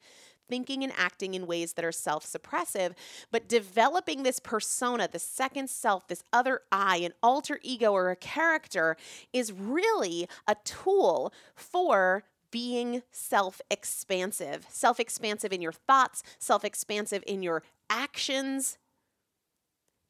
thinking 0.49 0.83
and 0.83 0.91
acting 0.97 1.33
in 1.33 1.47
ways 1.47 1.73
that 1.73 1.85
are 1.85 1.93
self 1.93 2.25
suppressive. 2.25 2.93
But 3.31 3.47
developing 3.47 4.23
this 4.23 4.39
persona, 4.39 5.07
the 5.09 5.19
second 5.19 5.69
self, 5.69 6.07
this 6.07 6.23
other 6.33 6.61
I, 6.71 6.97
an 6.97 7.13
alter 7.23 7.59
ego 7.63 7.93
or 7.93 8.11
a 8.11 8.15
character, 8.17 8.97
is 9.31 9.53
really 9.53 10.27
a 10.47 10.55
tool 10.65 11.33
for 11.55 12.23
being 12.51 13.03
self 13.11 13.61
expansive, 13.71 14.65
self 14.69 14.99
expansive 14.99 15.51
in 15.53 15.61
your 15.61 15.71
thoughts, 15.71 16.23
self 16.39 16.63
expansive 16.63 17.23
in 17.25 17.41
your 17.41 17.63
actions. 17.89 18.77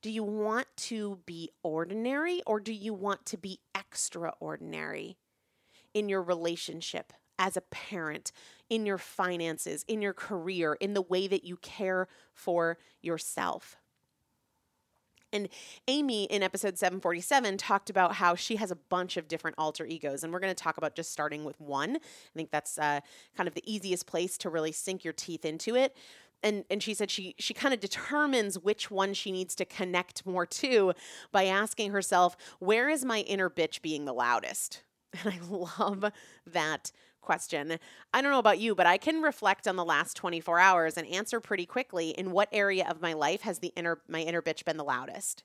Do 0.01 0.10
you 0.10 0.24
want 0.24 0.67
to 0.77 1.19
be 1.25 1.51
ordinary 1.63 2.41
or 2.48 2.60
do 2.60 2.74
you 2.74 2.93
want 2.93 3.25
to 3.27 3.38
be 3.38 3.60
extraordinary 3.77 5.17
in 5.93 6.10
your 6.10 6.24
relationship 6.24 7.13
as 7.38 7.55
a 7.55 7.62
parent, 7.62 8.31
in 8.69 8.86
your 8.86 8.98
finances, 8.98 9.86
in 9.88 10.01
your 10.01 10.13
career, 10.13 10.74
in 10.79 10.93
the 10.93 11.01
way 11.01 11.27
that 11.27 11.43
you 11.43 11.57
care 11.57 12.07
for 12.33 12.77
yourself? 13.01 13.77
And 15.33 15.47
Amy 15.88 16.25
in 16.25 16.43
episode 16.43 16.77
747 16.77 17.57
talked 17.57 17.89
about 17.89 18.15
how 18.15 18.35
she 18.35 18.57
has 18.57 18.71
a 18.71 18.75
bunch 18.75 19.17
of 19.17 19.27
different 19.27 19.55
alter 19.57 19.85
egos. 19.85 20.23
And 20.23 20.33
we're 20.33 20.39
going 20.39 20.53
to 20.53 20.63
talk 20.63 20.77
about 20.77 20.95
just 20.95 21.11
starting 21.11 21.43
with 21.43 21.59
one. 21.59 21.95
I 21.95 22.35
think 22.35 22.51
that's 22.51 22.77
uh, 22.77 23.00
kind 23.35 23.47
of 23.47 23.53
the 23.53 23.63
easiest 23.71 24.07
place 24.07 24.38
to 24.39 24.50
really 24.50 24.71
sink 24.71 25.03
your 25.03 25.13
teeth 25.13 25.45
into 25.45 25.75
it. 25.75 25.95
And, 26.43 26.65
and 26.71 26.81
she 26.81 26.95
said 26.95 27.11
she 27.11 27.35
she 27.38 27.53
kind 27.53 27.71
of 27.71 27.79
determines 27.79 28.57
which 28.57 28.89
one 28.89 29.13
she 29.13 29.31
needs 29.31 29.53
to 29.55 29.65
connect 29.65 30.25
more 30.25 30.47
to 30.47 30.93
by 31.31 31.45
asking 31.45 31.91
herself, 31.91 32.35
where 32.59 32.89
is 32.89 33.05
my 33.05 33.19
inner 33.19 33.50
bitch 33.50 33.81
being 33.81 34.05
the 34.05 34.13
loudest? 34.13 34.83
And 35.25 35.33
I 35.33 35.39
love 35.50 36.05
that 36.47 36.93
question. 37.21 37.77
I 38.13 38.21
don't 38.21 38.31
know 38.31 38.39
about 38.39 38.59
you, 38.59 38.75
but 38.75 38.85
I 38.85 38.97
can 38.97 39.21
reflect 39.21 39.67
on 39.67 39.75
the 39.75 39.85
last 39.85 40.15
24 40.17 40.59
hours 40.59 40.97
and 40.97 41.07
answer 41.07 41.39
pretty 41.39 41.65
quickly 41.65 42.09
in 42.09 42.31
what 42.31 42.49
area 42.51 42.87
of 42.87 43.01
my 43.01 43.13
life 43.13 43.41
has 43.41 43.59
the 43.59 43.73
inner 43.75 44.01
my 44.07 44.21
inner 44.21 44.41
bitch 44.41 44.65
been 44.65 44.77
the 44.77 44.83
loudest. 44.83 45.43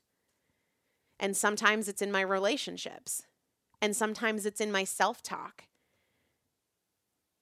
And 1.19 1.35
sometimes 1.35 1.87
it's 1.87 2.01
in 2.01 2.11
my 2.11 2.21
relationships. 2.21 3.23
And 3.81 3.95
sometimes 3.95 4.45
it's 4.45 4.61
in 4.61 4.71
my 4.71 4.83
self-talk. 4.83 5.63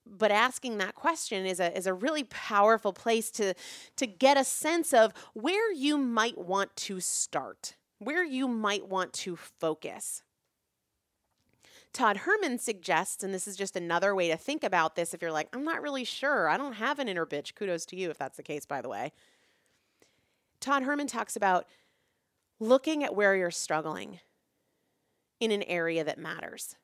But 0.05 0.31
asking 0.31 0.77
that 0.77 0.95
question 0.95 1.45
is 1.45 1.59
a 1.59 1.75
is 1.75 1.87
a 1.87 1.93
really 1.93 2.23
powerful 2.25 2.93
place 2.93 3.31
to 3.31 3.55
to 3.95 4.05
get 4.05 4.37
a 4.37 4.43
sense 4.43 4.93
of 4.93 5.13
where 5.33 5.73
you 5.73 5.97
might 5.97 6.37
want 6.37 6.75
to 6.75 6.99
start, 6.99 7.75
where 7.97 8.23
you 8.23 8.47
might 8.47 8.87
want 8.87 9.13
to 9.13 9.35
focus. 9.35 10.21
Todd 11.95 12.17
Herman 12.17 12.59
suggests, 12.59 13.23
and 13.23 13.33
this 13.33 13.47
is 13.47 13.55
just 13.55 13.77
another 13.77 14.13
way 14.13 14.27
to 14.27 14.35
think 14.35 14.65
about 14.65 14.97
this 14.97 15.13
if 15.13 15.21
you're 15.21 15.31
like, 15.31 15.47
I'm 15.53 15.63
not 15.63 15.81
really 15.81 16.03
sure, 16.03 16.49
I 16.49 16.57
don't 16.57 16.73
have 16.73 16.99
an 16.99 17.07
inner 17.07 17.25
bitch. 17.25 17.55
Kudos 17.55 17.85
to 17.85 17.95
you 17.95 18.09
if 18.09 18.17
that's 18.17 18.35
the 18.35 18.43
case, 18.43 18.65
by 18.65 18.81
the 18.81 18.89
way. 18.89 19.13
Todd 20.59 20.83
Herman 20.83 21.07
talks 21.07 21.37
about 21.37 21.67
looking 22.59 23.05
at 23.05 23.15
where 23.15 23.33
you're 23.33 23.49
struggling 23.49 24.19
in 25.39 25.51
an 25.51 25.63
area 25.63 26.03
that 26.03 26.19
matters, 26.19 26.75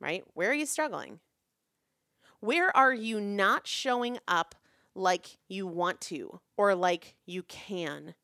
right? 0.00 0.24
Where 0.34 0.50
are 0.50 0.54
you 0.54 0.66
struggling? 0.66 1.20
Where 2.40 2.76
are 2.76 2.92
you 2.92 3.20
not 3.20 3.68
showing 3.68 4.18
up 4.26 4.56
like 4.96 5.38
you 5.46 5.68
want 5.68 6.00
to 6.02 6.40
or 6.56 6.74
like 6.74 7.14
you 7.24 7.44
can? 7.44 8.16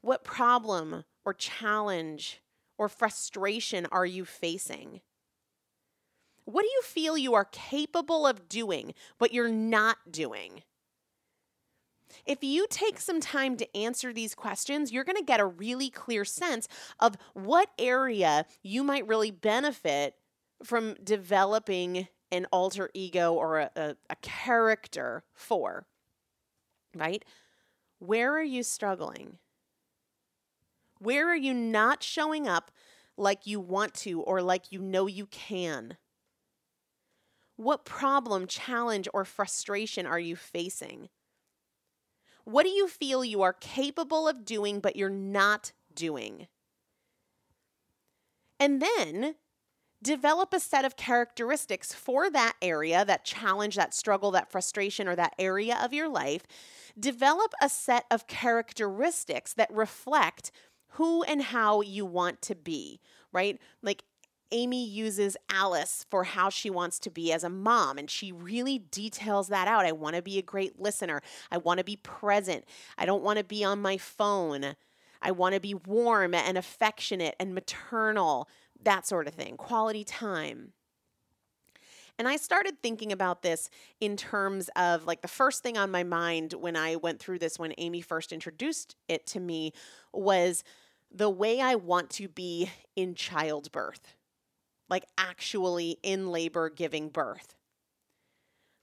What 0.00 0.24
problem 0.24 1.04
or 1.24 1.32
challenge 1.32 2.40
or 2.78 2.88
frustration 2.88 3.86
are 3.92 4.06
you 4.06 4.24
facing? 4.24 5.00
What 6.44 6.62
do 6.62 6.68
you 6.68 6.82
feel 6.82 7.16
you 7.16 7.34
are 7.34 7.46
capable 7.46 8.26
of 8.26 8.48
doing, 8.48 8.94
but 9.18 9.32
you're 9.32 9.48
not 9.48 9.96
doing? 10.10 10.62
If 12.26 12.44
you 12.44 12.66
take 12.68 13.00
some 13.00 13.20
time 13.20 13.56
to 13.56 13.76
answer 13.76 14.12
these 14.12 14.34
questions, 14.34 14.92
you're 14.92 15.04
going 15.04 15.16
to 15.16 15.24
get 15.24 15.40
a 15.40 15.46
really 15.46 15.90
clear 15.90 16.24
sense 16.24 16.68
of 17.00 17.16
what 17.32 17.70
area 17.78 18.46
you 18.62 18.84
might 18.84 19.06
really 19.06 19.30
benefit 19.30 20.14
from 20.62 20.94
developing 21.02 22.08
an 22.30 22.46
alter 22.52 22.90
ego 22.94 23.32
or 23.32 23.60
a, 23.60 23.70
a, 23.76 23.96
a 24.10 24.16
character 24.16 25.24
for, 25.34 25.86
right? 26.94 27.24
Where 27.98 28.36
are 28.36 28.42
you 28.42 28.62
struggling? 28.62 29.38
Where 31.04 31.28
are 31.28 31.36
you 31.36 31.52
not 31.52 32.02
showing 32.02 32.48
up 32.48 32.70
like 33.18 33.46
you 33.46 33.60
want 33.60 33.92
to 33.94 34.22
or 34.22 34.40
like 34.40 34.72
you 34.72 34.80
know 34.80 35.06
you 35.06 35.26
can? 35.26 35.98
What 37.56 37.84
problem, 37.84 38.46
challenge, 38.46 39.06
or 39.12 39.26
frustration 39.26 40.06
are 40.06 40.18
you 40.18 40.34
facing? 40.34 41.10
What 42.44 42.62
do 42.62 42.70
you 42.70 42.88
feel 42.88 43.22
you 43.22 43.42
are 43.42 43.52
capable 43.52 44.26
of 44.26 44.46
doing 44.46 44.80
but 44.80 44.96
you're 44.96 45.10
not 45.10 45.72
doing? 45.94 46.46
And 48.58 48.80
then 48.80 49.34
develop 50.02 50.54
a 50.54 50.60
set 50.60 50.86
of 50.86 50.96
characteristics 50.96 51.92
for 51.92 52.30
that 52.30 52.54
area, 52.62 53.04
that 53.04 53.26
challenge, 53.26 53.76
that 53.76 53.92
struggle, 53.92 54.30
that 54.30 54.50
frustration, 54.50 55.06
or 55.06 55.16
that 55.16 55.34
area 55.38 55.78
of 55.82 55.92
your 55.92 56.08
life. 56.08 56.44
Develop 56.98 57.52
a 57.60 57.68
set 57.68 58.06
of 58.10 58.26
characteristics 58.26 59.52
that 59.52 59.70
reflect 59.70 60.50
who 60.94 61.22
and 61.24 61.42
how 61.42 61.80
you 61.80 62.04
want 62.04 62.42
to 62.42 62.54
be, 62.54 63.00
right? 63.32 63.60
Like 63.82 64.04
Amy 64.52 64.86
uses 64.86 65.36
Alice 65.50 66.06
for 66.10 66.24
how 66.24 66.48
she 66.48 66.70
wants 66.70 66.98
to 67.00 67.10
be 67.10 67.32
as 67.32 67.42
a 67.42 67.50
mom, 67.50 67.98
and 67.98 68.08
she 68.08 68.30
really 68.30 68.78
details 68.78 69.48
that 69.48 69.66
out. 69.66 69.86
I 69.86 69.92
want 69.92 70.14
to 70.16 70.22
be 70.22 70.38
a 70.38 70.42
great 70.42 70.80
listener. 70.80 71.22
I 71.50 71.58
want 71.58 71.78
to 71.78 71.84
be 71.84 71.96
present. 71.96 72.64
I 72.96 73.06
don't 73.06 73.22
want 73.22 73.38
to 73.38 73.44
be 73.44 73.64
on 73.64 73.82
my 73.82 73.96
phone. 73.96 74.76
I 75.20 75.30
want 75.32 75.54
to 75.54 75.60
be 75.60 75.74
warm 75.74 76.34
and 76.34 76.56
affectionate 76.56 77.34
and 77.40 77.54
maternal, 77.54 78.48
that 78.82 79.06
sort 79.06 79.26
of 79.26 79.34
thing. 79.34 79.56
Quality 79.56 80.04
time. 80.04 80.72
And 82.16 82.28
I 82.28 82.36
started 82.36 82.80
thinking 82.80 83.10
about 83.10 83.42
this 83.42 83.68
in 84.00 84.16
terms 84.16 84.70
of 84.76 85.04
like 85.04 85.22
the 85.22 85.28
first 85.28 85.64
thing 85.64 85.76
on 85.76 85.90
my 85.90 86.04
mind 86.04 86.52
when 86.52 86.76
I 86.76 86.94
went 86.94 87.18
through 87.18 87.40
this, 87.40 87.58
when 87.58 87.74
Amy 87.78 88.02
first 88.02 88.32
introduced 88.32 88.94
it 89.08 89.26
to 89.28 89.40
me, 89.40 89.72
was 90.12 90.62
the 91.14 91.30
way 91.30 91.60
I 91.60 91.76
want 91.76 92.10
to 92.10 92.28
be 92.28 92.70
in 92.96 93.14
childbirth, 93.14 94.14
like 94.90 95.04
actually 95.16 95.98
in 96.02 96.30
labor 96.30 96.68
giving 96.68 97.08
birth. 97.08 97.54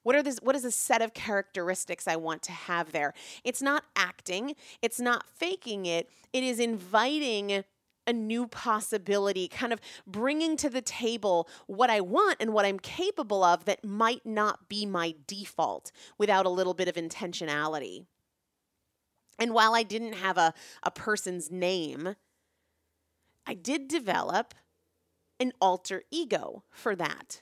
What 0.03 0.15
are 0.15 0.23
this 0.23 0.39
what 0.41 0.55
is 0.55 0.65
a 0.65 0.71
set 0.71 1.01
of 1.01 1.13
characteristics 1.13 2.07
I 2.07 2.15
want 2.15 2.41
to 2.43 2.51
have 2.51 2.91
there? 2.91 3.13
It's 3.43 3.61
not 3.61 3.83
acting, 3.95 4.55
it's 4.81 4.99
not 4.99 5.27
faking 5.27 5.85
it. 5.85 6.09
It 6.33 6.43
is 6.43 6.59
inviting 6.59 7.63
a 8.07 8.13
new 8.13 8.47
possibility, 8.47 9.47
kind 9.47 9.71
of 9.71 9.79
bringing 10.07 10.57
to 10.57 10.69
the 10.69 10.81
table 10.81 11.47
what 11.67 11.91
I 11.91 12.01
want 12.01 12.37
and 12.39 12.51
what 12.51 12.65
I'm 12.65 12.79
capable 12.79 13.43
of 13.43 13.65
that 13.65 13.85
might 13.85 14.25
not 14.25 14.67
be 14.67 14.87
my 14.87 15.13
default 15.27 15.91
without 16.17 16.47
a 16.47 16.49
little 16.49 16.73
bit 16.73 16.87
of 16.87 16.95
intentionality. 16.95 18.05
And 19.41 19.55
while 19.55 19.73
I 19.73 19.81
didn't 19.81 20.13
have 20.13 20.37
a, 20.37 20.53
a 20.83 20.91
person's 20.91 21.49
name, 21.49 22.15
I 23.47 23.55
did 23.55 23.87
develop 23.87 24.53
an 25.39 25.51
alter 25.59 26.03
ego 26.11 26.63
for 26.69 26.95
that. 26.95 27.41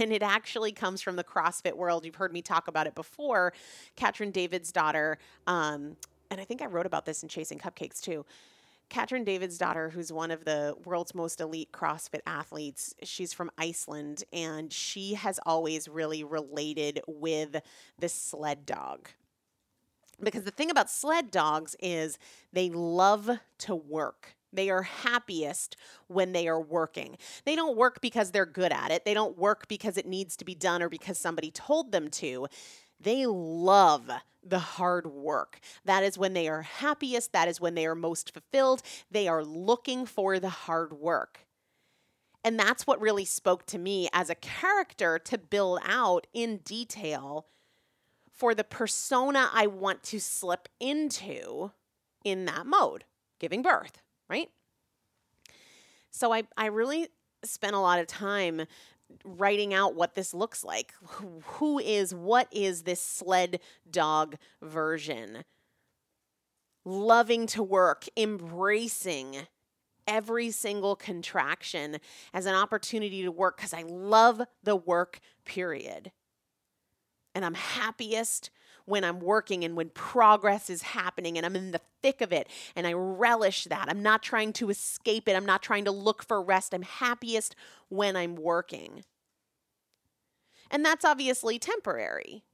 And 0.00 0.12
it 0.12 0.24
actually 0.24 0.72
comes 0.72 1.00
from 1.00 1.14
the 1.14 1.22
CrossFit 1.22 1.76
world. 1.76 2.04
You've 2.04 2.16
heard 2.16 2.32
me 2.32 2.42
talk 2.42 2.66
about 2.66 2.88
it 2.88 2.96
before. 2.96 3.52
Katrin 3.94 4.32
Davidsdottir, 4.32 5.16
um, 5.46 5.96
and 6.32 6.40
I 6.40 6.44
think 6.44 6.62
I 6.62 6.66
wrote 6.66 6.86
about 6.86 7.06
this 7.06 7.22
in 7.22 7.28
Chasing 7.28 7.58
Cupcakes 7.58 8.00
too. 8.00 8.26
Katrin 8.88 9.24
Davidsdottir, 9.24 9.92
who's 9.92 10.12
one 10.12 10.32
of 10.32 10.44
the 10.44 10.74
world's 10.84 11.14
most 11.14 11.40
elite 11.40 11.70
CrossFit 11.72 12.22
athletes, 12.26 12.92
she's 13.04 13.32
from 13.32 13.52
Iceland, 13.56 14.24
and 14.32 14.72
she 14.72 15.14
has 15.14 15.38
always 15.46 15.86
really 15.86 16.24
related 16.24 17.00
with 17.06 17.56
the 18.00 18.08
sled 18.08 18.66
dog. 18.66 19.08
Because 20.22 20.44
the 20.44 20.50
thing 20.50 20.70
about 20.70 20.90
sled 20.90 21.30
dogs 21.30 21.76
is 21.80 22.18
they 22.52 22.70
love 22.70 23.30
to 23.58 23.74
work. 23.74 24.34
They 24.52 24.70
are 24.70 24.82
happiest 24.82 25.76
when 26.08 26.32
they 26.32 26.48
are 26.48 26.60
working. 26.60 27.16
They 27.44 27.54
don't 27.54 27.76
work 27.76 28.00
because 28.00 28.30
they're 28.30 28.46
good 28.46 28.72
at 28.72 28.90
it. 28.90 29.04
They 29.04 29.14
don't 29.14 29.38
work 29.38 29.68
because 29.68 29.96
it 29.96 30.06
needs 30.06 30.36
to 30.36 30.44
be 30.44 30.54
done 30.54 30.82
or 30.82 30.88
because 30.88 31.18
somebody 31.18 31.50
told 31.50 31.92
them 31.92 32.08
to. 32.10 32.48
They 33.00 33.26
love 33.26 34.10
the 34.42 34.58
hard 34.58 35.06
work. 35.06 35.60
That 35.84 36.02
is 36.02 36.18
when 36.18 36.32
they 36.32 36.48
are 36.48 36.62
happiest. 36.62 37.32
That 37.32 37.48
is 37.48 37.60
when 37.60 37.74
they 37.74 37.86
are 37.86 37.94
most 37.94 38.32
fulfilled. 38.32 38.82
They 39.10 39.28
are 39.28 39.44
looking 39.44 40.06
for 40.06 40.38
the 40.38 40.48
hard 40.48 40.92
work. 40.94 41.46
And 42.42 42.58
that's 42.58 42.86
what 42.86 43.00
really 43.00 43.26
spoke 43.26 43.66
to 43.66 43.78
me 43.78 44.08
as 44.12 44.30
a 44.30 44.34
character 44.34 45.18
to 45.18 45.38
build 45.38 45.80
out 45.84 46.26
in 46.32 46.58
detail 46.58 47.46
for 48.40 48.54
the 48.54 48.64
persona 48.64 49.50
I 49.52 49.66
want 49.66 50.02
to 50.04 50.18
slip 50.18 50.66
into 50.80 51.72
in 52.24 52.46
that 52.46 52.66
mode, 52.66 53.04
giving 53.38 53.60
birth, 53.60 54.00
right? 54.30 54.48
So 56.10 56.32
I, 56.32 56.44
I 56.56 56.66
really 56.66 57.08
spent 57.44 57.74
a 57.76 57.80
lot 57.80 57.98
of 57.98 58.06
time 58.06 58.62
writing 59.26 59.74
out 59.74 59.94
what 59.94 60.14
this 60.14 60.32
looks 60.32 60.64
like. 60.64 60.94
Who- 61.02 61.78
is, 61.80 62.14
what 62.14 62.48
is 62.50 62.84
this 62.84 63.02
sled 63.02 63.60
dog 63.90 64.36
version? 64.62 65.44
Loving 66.86 67.46
to 67.48 67.62
work, 67.62 68.06
embracing 68.16 69.36
every 70.08 70.50
single 70.50 70.96
contraction 70.96 71.98
as 72.32 72.46
an 72.46 72.54
opportunity 72.54 73.22
to 73.22 73.30
work 73.30 73.58
because 73.58 73.74
I 73.74 73.82
love 73.82 74.40
the 74.62 74.76
work, 74.76 75.20
period. 75.44 76.10
And 77.34 77.44
I'm 77.44 77.54
happiest 77.54 78.50
when 78.86 79.04
I'm 79.04 79.20
working 79.20 79.64
and 79.64 79.76
when 79.76 79.90
progress 79.90 80.68
is 80.68 80.82
happening 80.82 81.36
and 81.36 81.46
I'm 81.46 81.56
in 81.56 81.70
the 81.70 81.80
thick 82.02 82.20
of 82.20 82.32
it 82.32 82.48
and 82.74 82.86
I 82.86 82.92
relish 82.92 83.64
that. 83.64 83.88
I'm 83.88 84.02
not 84.02 84.22
trying 84.22 84.52
to 84.54 84.70
escape 84.70 85.28
it. 85.28 85.36
I'm 85.36 85.46
not 85.46 85.62
trying 85.62 85.84
to 85.84 85.92
look 85.92 86.24
for 86.24 86.42
rest. 86.42 86.74
I'm 86.74 86.82
happiest 86.82 87.54
when 87.88 88.16
I'm 88.16 88.34
working. 88.34 89.04
And 90.70 90.84
that's 90.84 91.04
obviously 91.04 91.58
temporary. 91.58 92.44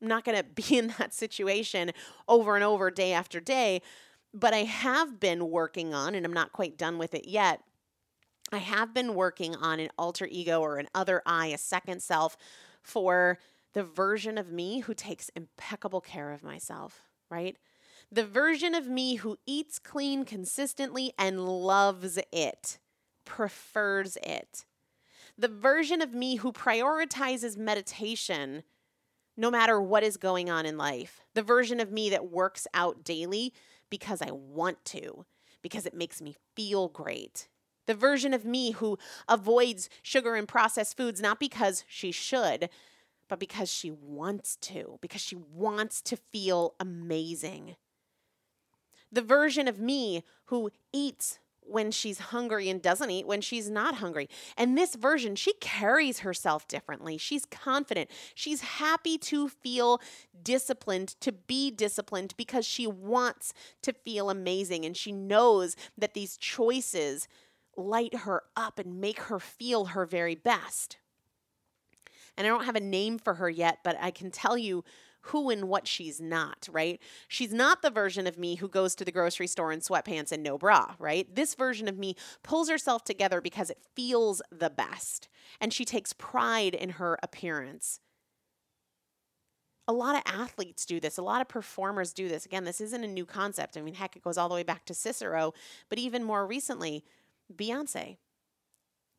I'm 0.00 0.08
not 0.08 0.24
going 0.24 0.38
to 0.42 0.44
be 0.44 0.78
in 0.78 0.94
that 0.98 1.14
situation 1.14 1.92
over 2.28 2.54
and 2.54 2.64
over, 2.64 2.90
day 2.90 3.12
after 3.12 3.40
day, 3.40 3.82
but 4.32 4.54
I 4.54 4.64
have 4.64 5.18
been 5.18 5.50
working 5.50 5.92
on, 5.92 6.14
and 6.14 6.24
I'm 6.24 6.32
not 6.32 6.52
quite 6.52 6.78
done 6.78 6.98
with 6.98 7.14
it 7.14 7.26
yet. 7.28 7.62
I 8.52 8.58
have 8.58 8.94
been 8.94 9.14
working 9.14 9.54
on 9.54 9.80
an 9.80 9.90
alter 9.98 10.26
ego 10.30 10.60
or 10.60 10.78
an 10.78 10.88
other 10.94 11.22
I, 11.24 11.48
a 11.48 11.58
second 11.58 12.02
self 12.02 12.36
for 12.82 13.38
the 13.72 13.84
version 13.84 14.38
of 14.38 14.50
me 14.50 14.80
who 14.80 14.94
takes 14.94 15.30
impeccable 15.36 16.00
care 16.00 16.32
of 16.32 16.42
myself, 16.42 17.02
right? 17.30 17.56
The 18.10 18.24
version 18.24 18.74
of 18.74 18.88
me 18.88 19.16
who 19.16 19.36
eats 19.46 19.78
clean 19.78 20.24
consistently 20.24 21.12
and 21.18 21.46
loves 21.46 22.18
it, 22.32 22.78
prefers 23.24 24.16
it. 24.22 24.64
The 25.38 25.48
version 25.48 26.02
of 26.02 26.12
me 26.12 26.36
who 26.36 26.52
prioritizes 26.52 27.56
meditation 27.56 28.64
no 29.36 29.50
matter 29.50 29.80
what 29.80 30.02
is 30.02 30.16
going 30.16 30.50
on 30.50 30.66
in 30.66 30.76
life. 30.76 31.20
The 31.34 31.42
version 31.42 31.80
of 31.80 31.90
me 31.90 32.10
that 32.10 32.30
works 32.30 32.66
out 32.74 33.04
daily 33.04 33.54
because 33.88 34.20
I 34.20 34.32
want 34.32 34.84
to, 34.86 35.24
because 35.62 35.86
it 35.86 35.94
makes 35.94 36.20
me 36.20 36.36
feel 36.54 36.88
great. 36.88 37.48
The 37.86 37.94
version 37.94 38.34
of 38.34 38.44
me 38.44 38.72
who 38.72 38.98
avoids 39.28 39.88
sugar 40.02 40.34
and 40.34 40.46
processed 40.46 40.96
foods 40.96 41.20
not 41.20 41.40
because 41.40 41.84
she 41.88 42.12
should, 42.12 42.68
but 43.30 43.38
because 43.38 43.72
she 43.72 43.92
wants 43.92 44.56
to, 44.56 44.98
because 45.00 45.20
she 45.20 45.36
wants 45.36 46.02
to 46.02 46.16
feel 46.16 46.74
amazing. 46.80 47.76
The 49.12 49.22
version 49.22 49.68
of 49.68 49.78
me 49.78 50.24
who 50.46 50.70
eats 50.92 51.38
when 51.60 51.92
she's 51.92 52.18
hungry 52.18 52.68
and 52.68 52.82
doesn't 52.82 53.10
eat 53.10 53.28
when 53.28 53.40
she's 53.40 53.70
not 53.70 53.96
hungry. 53.96 54.28
And 54.56 54.76
this 54.76 54.96
version, 54.96 55.36
she 55.36 55.52
carries 55.60 56.20
herself 56.20 56.66
differently. 56.66 57.16
She's 57.18 57.46
confident. 57.46 58.10
She's 58.34 58.62
happy 58.62 59.16
to 59.18 59.48
feel 59.48 60.00
disciplined, 60.42 61.14
to 61.20 61.30
be 61.30 61.70
disciplined 61.70 62.34
because 62.36 62.66
she 62.66 62.88
wants 62.88 63.54
to 63.82 63.92
feel 63.92 64.28
amazing. 64.28 64.84
And 64.84 64.96
she 64.96 65.12
knows 65.12 65.76
that 65.96 66.14
these 66.14 66.36
choices 66.36 67.28
light 67.76 68.14
her 68.14 68.42
up 68.56 68.80
and 68.80 69.00
make 69.00 69.20
her 69.20 69.38
feel 69.38 69.86
her 69.86 70.04
very 70.04 70.34
best. 70.34 70.96
And 72.40 72.46
I 72.46 72.50
don't 72.50 72.64
have 72.64 72.74
a 72.74 72.80
name 72.80 73.18
for 73.18 73.34
her 73.34 73.50
yet, 73.50 73.80
but 73.84 73.98
I 74.00 74.10
can 74.10 74.30
tell 74.30 74.56
you 74.56 74.82
who 75.24 75.50
and 75.50 75.68
what 75.68 75.86
she's 75.86 76.22
not, 76.22 76.66
right? 76.72 76.98
She's 77.28 77.52
not 77.52 77.82
the 77.82 77.90
version 77.90 78.26
of 78.26 78.38
me 78.38 78.54
who 78.54 78.66
goes 78.66 78.94
to 78.94 79.04
the 79.04 79.12
grocery 79.12 79.46
store 79.46 79.72
in 79.72 79.80
sweatpants 79.80 80.32
and 80.32 80.42
no 80.42 80.56
bra, 80.56 80.94
right? 80.98 81.28
This 81.34 81.54
version 81.54 81.86
of 81.86 81.98
me 81.98 82.16
pulls 82.42 82.70
herself 82.70 83.04
together 83.04 83.42
because 83.42 83.68
it 83.68 83.82
feels 83.94 84.40
the 84.50 84.70
best 84.70 85.28
and 85.60 85.70
she 85.70 85.84
takes 85.84 86.14
pride 86.14 86.74
in 86.74 86.92
her 86.92 87.18
appearance. 87.22 88.00
A 89.86 89.92
lot 89.92 90.16
of 90.16 90.22
athletes 90.24 90.86
do 90.86 90.98
this. 90.98 91.18
A 91.18 91.22
lot 91.22 91.42
of 91.42 91.48
performers 91.48 92.14
do 92.14 92.26
this. 92.26 92.46
Again, 92.46 92.64
this 92.64 92.80
isn't 92.80 93.04
a 93.04 93.06
new 93.06 93.26
concept. 93.26 93.76
I 93.76 93.82
mean, 93.82 93.92
heck, 93.92 94.16
it 94.16 94.24
goes 94.24 94.38
all 94.38 94.48
the 94.48 94.54
way 94.54 94.62
back 94.62 94.86
to 94.86 94.94
Cicero, 94.94 95.52
but 95.90 95.98
even 95.98 96.24
more 96.24 96.46
recently, 96.46 97.04
Beyonce. 97.54 98.16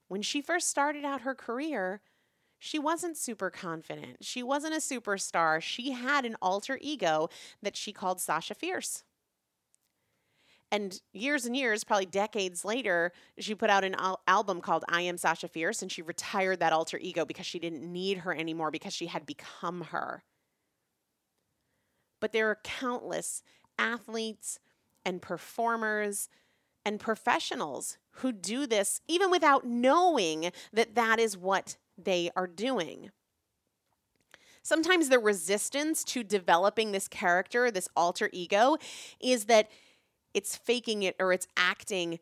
When 0.07 0.23
she 0.23 0.41
first 0.41 0.67
started 0.67 1.05
out 1.05 1.21
her 1.21 1.35
career, 1.35 2.01
she 2.63 2.77
wasn't 2.77 3.17
super 3.17 3.49
confident. 3.49 4.17
She 4.21 4.43
wasn't 4.43 4.75
a 4.75 4.77
superstar. 4.77 5.59
She 5.59 5.93
had 5.93 6.25
an 6.25 6.35
alter 6.43 6.77
ego 6.79 7.27
that 7.63 7.75
she 7.75 7.91
called 7.91 8.21
Sasha 8.21 8.53
Fierce. 8.53 9.03
And 10.71 11.01
years 11.11 11.47
and 11.47 11.57
years, 11.57 11.83
probably 11.83 12.05
decades 12.05 12.63
later, 12.63 13.13
she 13.39 13.55
put 13.55 13.71
out 13.71 13.83
an 13.83 13.95
al- 13.95 14.21
album 14.27 14.61
called 14.61 14.85
I 14.87 15.01
Am 15.01 15.17
Sasha 15.17 15.47
Fierce 15.47 15.81
and 15.81 15.91
she 15.91 16.03
retired 16.03 16.59
that 16.59 16.71
alter 16.71 16.99
ego 17.01 17.25
because 17.25 17.47
she 17.47 17.57
didn't 17.57 17.81
need 17.91 18.19
her 18.19 18.33
anymore 18.33 18.69
because 18.69 18.93
she 18.93 19.07
had 19.07 19.25
become 19.25 19.81
her. 19.89 20.23
But 22.19 22.31
there 22.31 22.47
are 22.47 22.59
countless 22.63 23.41
athletes 23.79 24.59
and 25.03 25.19
performers 25.19 26.29
and 26.85 26.99
professionals 26.99 27.97
who 28.17 28.31
do 28.31 28.67
this 28.67 29.01
even 29.07 29.31
without 29.31 29.65
knowing 29.65 30.51
that 30.71 30.93
that 30.93 31.19
is 31.19 31.35
what 31.35 31.77
they 32.03 32.31
are 32.35 32.47
doing. 32.47 33.11
Sometimes 34.63 35.09
the 35.09 35.19
resistance 35.19 36.03
to 36.05 36.23
developing 36.23 36.91
this 36.91 37.07
character, 37.07 37.71
this 37.71 37.87
alter 37.95 38.29
ego, 38.31 38.77
is 39.19 39.45
that 39.45 39.69
it's 40.33 40.55
faking 40.55 41.03
it 41.03 41.15
or 41.19 41.33
it's 41.33 41.47
acting. 41.57 42.19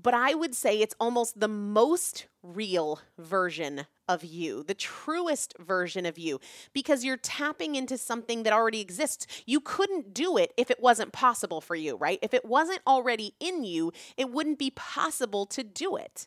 But 0.00 0.14
I 0.14 0.34
would 0.34 0.54
say 0.54 0.80
it's 0.80 0.94
almost 0.98 1.38
the 1.38 1.48
most 1.48 2.26
real 2.42 3.00
version 3.18 3.86
of 4.08 4.24
you, 4.24 4.62
the 4.62 4.74
truest 4.74 5.54
version 5.58 6.04
of 6.04 6.18
you, 6.18 6.40
because 6.72 7.04
you're 7.04 7.16
tapping 7.16 7.74
into 7.74 7.96
something 7.96 8.42
that 8.42 8.52
already 8.52 8.80
exists. 8.80 9.26
You 9.46 9.60
couldn't 9.60 10.12
do 10.12 10.36
it 10.36 10.52
if 10.56 10.70
it 10.70 10.80
wasn't 10.80 11.12
possible 11.12 11.60
for 11.60 11.74
you, 11.74 11.96
right? 11.96 12.18
If 12.22 12.34
it 12.34 12.44
wasn't 12.44 12.80
already 12.86 13.34
in 13.40 13.64
you, 13.64 13.92
it 14.16 14.30
wouldn't 14.30 14.58
be 14.58 14.70
possible 14.70 15.46
to 15.46 15.62
do 15.62 15.96
it. 15.96 16.26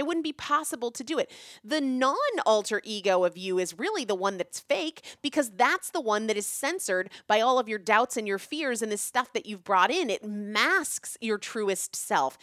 It 0.00 0.06
wouldn't 0.06 0.24
be 0.24 0.32
possible 0.32 0.90
to 0.92 1.04
do 1.04 1.18
it. 1.18 1.30
The 1.62 1.82
non 1.82 2.16
alter 2.46 2.80
ego 2.84 3.24
of 3.24 3.36
you 3.36 3.58
is 3.58 3.78
really 3.78 4.06
the 4.06 4.14
one 4.14 4.38
that's 4.38 4.58
fake 4.58 5.02
because 5.20 5.50
that's 5.50 5.90
the 5.90 6.00
one 6.00 6.26
that 6.26 6.38
is 6.38 6.46
censored 6.46 7.10
by 7.26 7.42
all 7.42 7.58
of 7.58 7.68
your 7.68 7.78
doubts 7.78 8.16
and 8.16 8.26
your 8.26 8.38
fears 8.38 8.80
and 8.80 8.90
the 8.90 8.96
stuff 8.96 9.30
that 9.34 9.44
you've 9.44 9.62
brought 9.62 9.90
in. 9.90 10.08
It 10.08 10.24
masks 10.24 11.18
your 11.20 11.36
truest 11.36 11.94
self. 11.94 12.38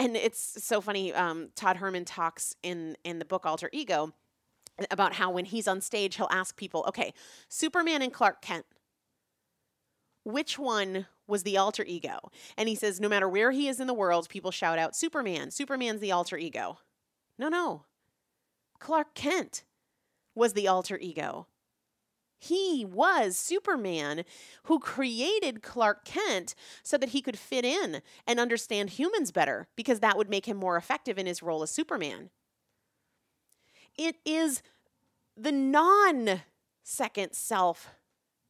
And 0.00 0.16
it's 0.16 0.64
so 0.64 0.80
funny. 0.80 1.14
Um, 1.14 1.50
Todd 1.54 1.76
Herman 1.76 2.04
talks 2.04 2.56
in, 2.64 2.96
in 3.04 3.20
the 3.20 3.24
book 3.24 3.46
Alter 3.46 3.70
Ego 3.72 4.12
about 4.90 5.12
how 5.12 5.30
when 5.30 5.44
he's 5.44 5.68
on 5.68 5.80
stage, 5.80 6.16
he'll 6.16 6.26
ask 6.32 6.56
people, 6.56 6.84
okay, 6.88 7.14
Superman 7.48 8.02
and 8.02 8.12
Clark 8.12 8.42
Kent, 8.42 8.66
which 10.24 10.58
one 10.58 11.06
was 11.26 11.42
the 11.42 11.56
alter 11.56 11.84
ego? 11.86 12.30
And 12.56 12.68
he 12.68 12.74
says, 12.74 13.00
no 13.00 13.08
matter 13.08 13.28
where 13.28 13.50
he 13.50 13.68
is 13.68 13.80
in 13.80 13.86
the 13.86 13.94
world, 13.94 14.28
people 14.28 14.50
shout 14.50 14.78
out, 14.78 14.96
Superman, 14.96 15.50
Superman's 15.50 16.00
the 16.00 16.12
alter 16.12 16.36
ego. 16.36 16.78
No, 17.38 17.48
no. 17.48 17.84
Clark 18.78 19.14
Kent 19.14 19.64
was 20.34 20.52
the 20.52 20.68
alter 20.68 20.98
ego. 20.98 21.46
He 22.38 22.84
was 22.84 23.36
Superman 23.36 24.24
who 24.64 24.80
created 24.80 25.62
Clark 25.62 26.04
Kent 26.04 26.56
so 26.82 26.98
that 26.98 27.10
he 27.10 27.22
could 27.22 27.38
fit 27.38 27.64
in 27.64 28.02
and 28.26 28.40
understand 28.40 28.90
humans 28.90 29.30
better 29.30 29.68
because 29.76 30.00
that 30.00 30.16
would 30.16 30.28
make 30.28 30.46
him 30.46 30.56
more 30.56 30.76
effective 30.76 31.18
in 31.18 31.26
his 31.26 31.40
role 31.40 31.62
as 31.62 31.70
Superman. 31.70 32.30
It 33.96 34.16
is 34.24 34.60
the 35.36 35.52
non 35.52 36.42
second 36.82 37.34
self 37.34 37.90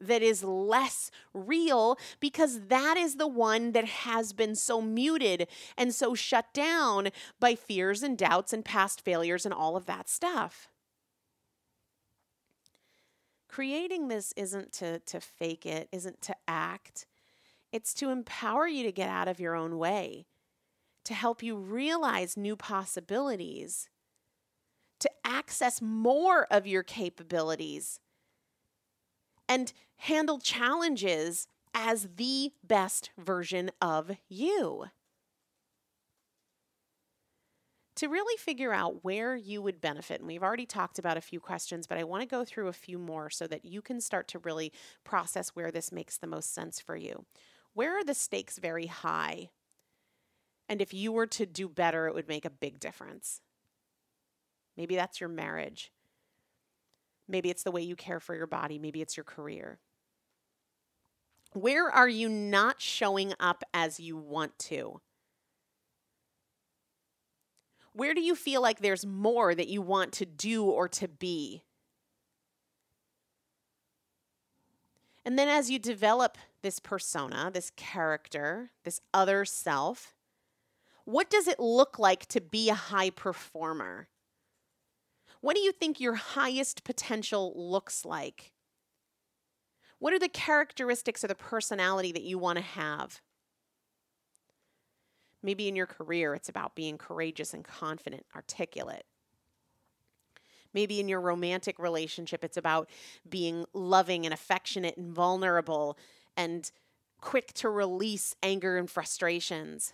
that 0.03 0.23
is 0.23 0.45
less 0.45 1.11
real 1.33 1.99
because 2.21 2.67
that 2.67 2.97
is 2.97 3.17
the 3.17 3.29
one 3.29 3.73
that 3.73 3.85
has 3.85 4.33
been 4.33 4.55
so 4.55 4.81
muted 4.81 5.47
and 5.77 5.95
so 5.95 6.15
shut 6.15 6.53
down 6.53 7.09
by 7.41 7.55
fears 7.55 8.03
and 8.03 8.19
doubts 8.19 8.53
and 8.53 8.65
past 8.65 9.01
failures 9.01 9.45
and 9.45 9.55
all 9.55 9.77
of 9.77 9.87
that 9.87 10.09
stuff. 10.09 10.69
Creating 13.49 14.09
this 14.09 14.33
isn't 14.37 14.73
to, 14.73 14.99
to 15.01 15.21
fake 15.21 15.67
it, 15.67 15.89
isn't 15.93 16.23
to 16.23 16.35
act. 16.49 17.07
It's 17.71 17.95
to 17.95 18.09
empower 18.09 18.67
you 18.67 18.83
to 18.83 18.93
get 18.93 19.09
out 19.09 19.29
of 19.29 19.41
your 19.41 19.55
own 19.55 19.79
way, 19.79 20.27
to 21.05 21.15
help 21.15 21.43
you 21.43 21.57
realize 21.57 22.37
new 22.37 22.57
possibilities, 22.57 23.89
to 25.01 25.11
access 25.25 25.83
more 25.83 26.47
of 26.51 26.67
your 26.67 26.83
capabilities 26.83 28.01
and 29.53 29.75
handle 29.97 30.39
challenges 30.39 31.47
as 31.75 32.09
the 32.17 32.53
best 32.65 33.11
version 33.19 33.71
of 33.83 34.13
you. 34.29 34.87
To 37.97 38.09
really 38.09 38.39
figure 38.39 38.73
out 38.73 39.05
where 39.05 39.37
you 39.37 39.61
would 39.61 39.81
benefit, 39.81 40.21
and 40.21 40.27
we've 40.27 40.43
already 40.43 40.65
talked 40.65 40.99
about 40.99 41.19
a 41.19 41.21
few 41.21 41.39
questions, 41.39 41.87
but 41.87 41.99
I 41.99 42.05
want 42.05 42.23
to 42.23 42.27
go 42.27 42.45
through 42.45 42.69
a 42.69 42.73
few 42.73 42.99
more 42.99 43.29
so 43.29 43.47
that 43.47 43.67
you 43.67 43.83
can 43.83 44.01
start 44.01 44.27
to 44.29 44.39
really 44.39 44.73
process 45.05 45.51
where 45.51 45.71
this 45.71 45.93
makes 45.93 46.17
the 46.17 46.27
most 46.27 46.55
sense 46.55 46.81
for 46.81 46.97
you. 46.97 47.27
Where 47.75 47.99
are 47.99 48.05
the 48.05 48.15
stakes 48.15 48.59
very 48.59 48.87
high? 48.87 49.51
And 50.67 50.81
if 50.81 50.95
you 50.95 51.13
were 51.13 51.27
to 51.27 51.45
do 51.45 51.69
better, 51.69 52.07
it 52.07 52.15
would 52.15 52.29
make 52.29 52.47
a 52.47 52.51
big 52.51 52.81
difference. 52.81 53.43
Maybe 54.79 54.97
that's 54.97 55.21
your 55.21 55.29
marriage. 55.29 55.93
Maybe 57.29 57.51
it's 57.51 57.63
the 57.63 57.71
way 57.71 57.83
you 57.83 57.97
care 57.97 58.21
for 58.21 58.35
your 58.35 58.47
body. 58.47 58.79
Maybe 58.79 59.01
it's 59.01 59.17
your 59.17 59.25
career. 59.25 59.79
Where 61.53 61.91
are 61.91 62.09
you 62.09 62.29
not 62.29 62.81
showing 62.81 63.35
up 63.39 63.63
as 63.75 64.01
you 64.01 64.17
want 64.17 64.59
to? 64.61 65.01
Where 67.93 68.15
do 68.15 68.23
you 68.23 68.35
feel 68.35 68.63
like 68.63 68.81
there's 68.81 69.05
more 69.05 69.55
that 69.55 69.69
you 69.69 69.83
want 69.83 70.13
to 70.13 70.27
do 70.27 70.65
or 70.65 70.89
to 70.89 71.09
be? 71.09 71.63
And 75.25 75.39
then 75.39 75.49
as 75.49 75.71
you 75.71 75.79
develop 75.79 76.39
this 76.63 76.79
persona, 76.79 77.51
this 77.53 77.71
character, 77.77 78.71
this 78.85 79.01
other 79.13 79.45
self, 79.45 80.15
what 81.05 81.29
does 81.31 81.47
it 81.47 81.61
look 81.61 81.99
like 81.99 82.27
to 82.27 82.41
be 82.41 82.71
a 82.71 82.75
high 82.75 83.11
performer? 83.11 84.09
What 85.43 85.57
do 85.57 85.61
you 85.61 85.73
think 85.73 85.99
your 85.99 86.15
highest 86.15 86.85
potential 86.85 87.53
looks 87.57 88.05
like? 88.05 88.53
What 89.99 90.13
are 90.13 90.19
the 90.19 90.29
characteristics 90.29 91.25
of 91.25 91.29
the 91.29 91.35
personality 91.35 92.13
that 92.13 92.23
you 92.23 92.39
want 92.39 92.59
to 92.59 92.65
have? 92.65 93.21
Maybe 95.43 95.67
in 95.67 95.75
your 95.75 95.87
career, 95.87 96.37
it's 96.37 96.49
about 96.49 96.77
being 96.77 96.97
courageous 96.97 97.53
and 97.53 97.65
confident, 97.65 98.25
articulate. 98.37 99.05
Maybe 100.73 101.01
in 101.01 101.09
your 101.09 101.21
romantic 101.21 101.77
relationship, 101.81 102.45
it's 102.45 102.57
about 102.57 102.89
being 103.29 103.65
loving 103.75 104.25
and 104.25 104.33
affectionate 104.33 104.97
and 104.97 105.13
vulnerable 105.13 105.99
and 106.37 106.71
quick 107.21 107.53
to 107.55 107.69
release 107.69 108.37
anger 108.45 108.79
and 108.79 108.89
frustrations. 108.89 109.93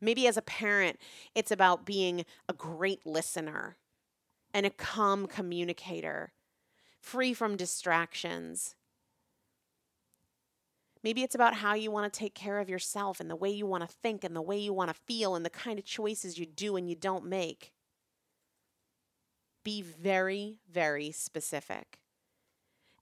Maybe 0.00 0.26
as 0.26 0.38
a 0.38 0.42
parent, 0.42 0.98
it's 1.34 1.50
about 1.50 1.84
being 1.84 2.24
a 2.48 2.54
great 2.54 3.04
listener 3.04 3.76
and 4.56 4.64
a 4.64 4.70
calm 4.70 5.26
communicator, 5.26 6.32
free 6.98 7.34
from 7.34 7.58
distractions. 7.58 8.74
Maybe 11.04 11.22
it's 11.22 11.34
about 11.34 11.56
how 11.56 11.74
you 11.74 11.90
want 11.90 12.10
to 12.10 12.18
take 12.18 12.34
care 12.34 12.58
of 12.58 12.70
yourself 12.70 13.20
and 13.20 13.28
the 13.28 13.36
way 13.36 13.50
you 13.50 13.66
want 13.66 13.86
to 13.86 13.96
think 14.02 14.24
and 14.24 14.34
the 14.34 14.40
way 14.40 14.56
you 14.56 14.72
want 14.72 14.88
to 14.88 15.02
feel 15.06 15.34
and 15.34 15.44
the 15.44 15.50
kind 15.50 15.78
of 15.78 15.84
choices 15.84 16.38
you 16.38 16.46
do 16.46 16.74
and 16.74 16.88
you 16.88 16.96
don't 16.96 17.26
make. 17.26 17.74
Be 19.62 19.82
very, 19.82 20.60
very 20.72 21.10
specific. 21.10 21.98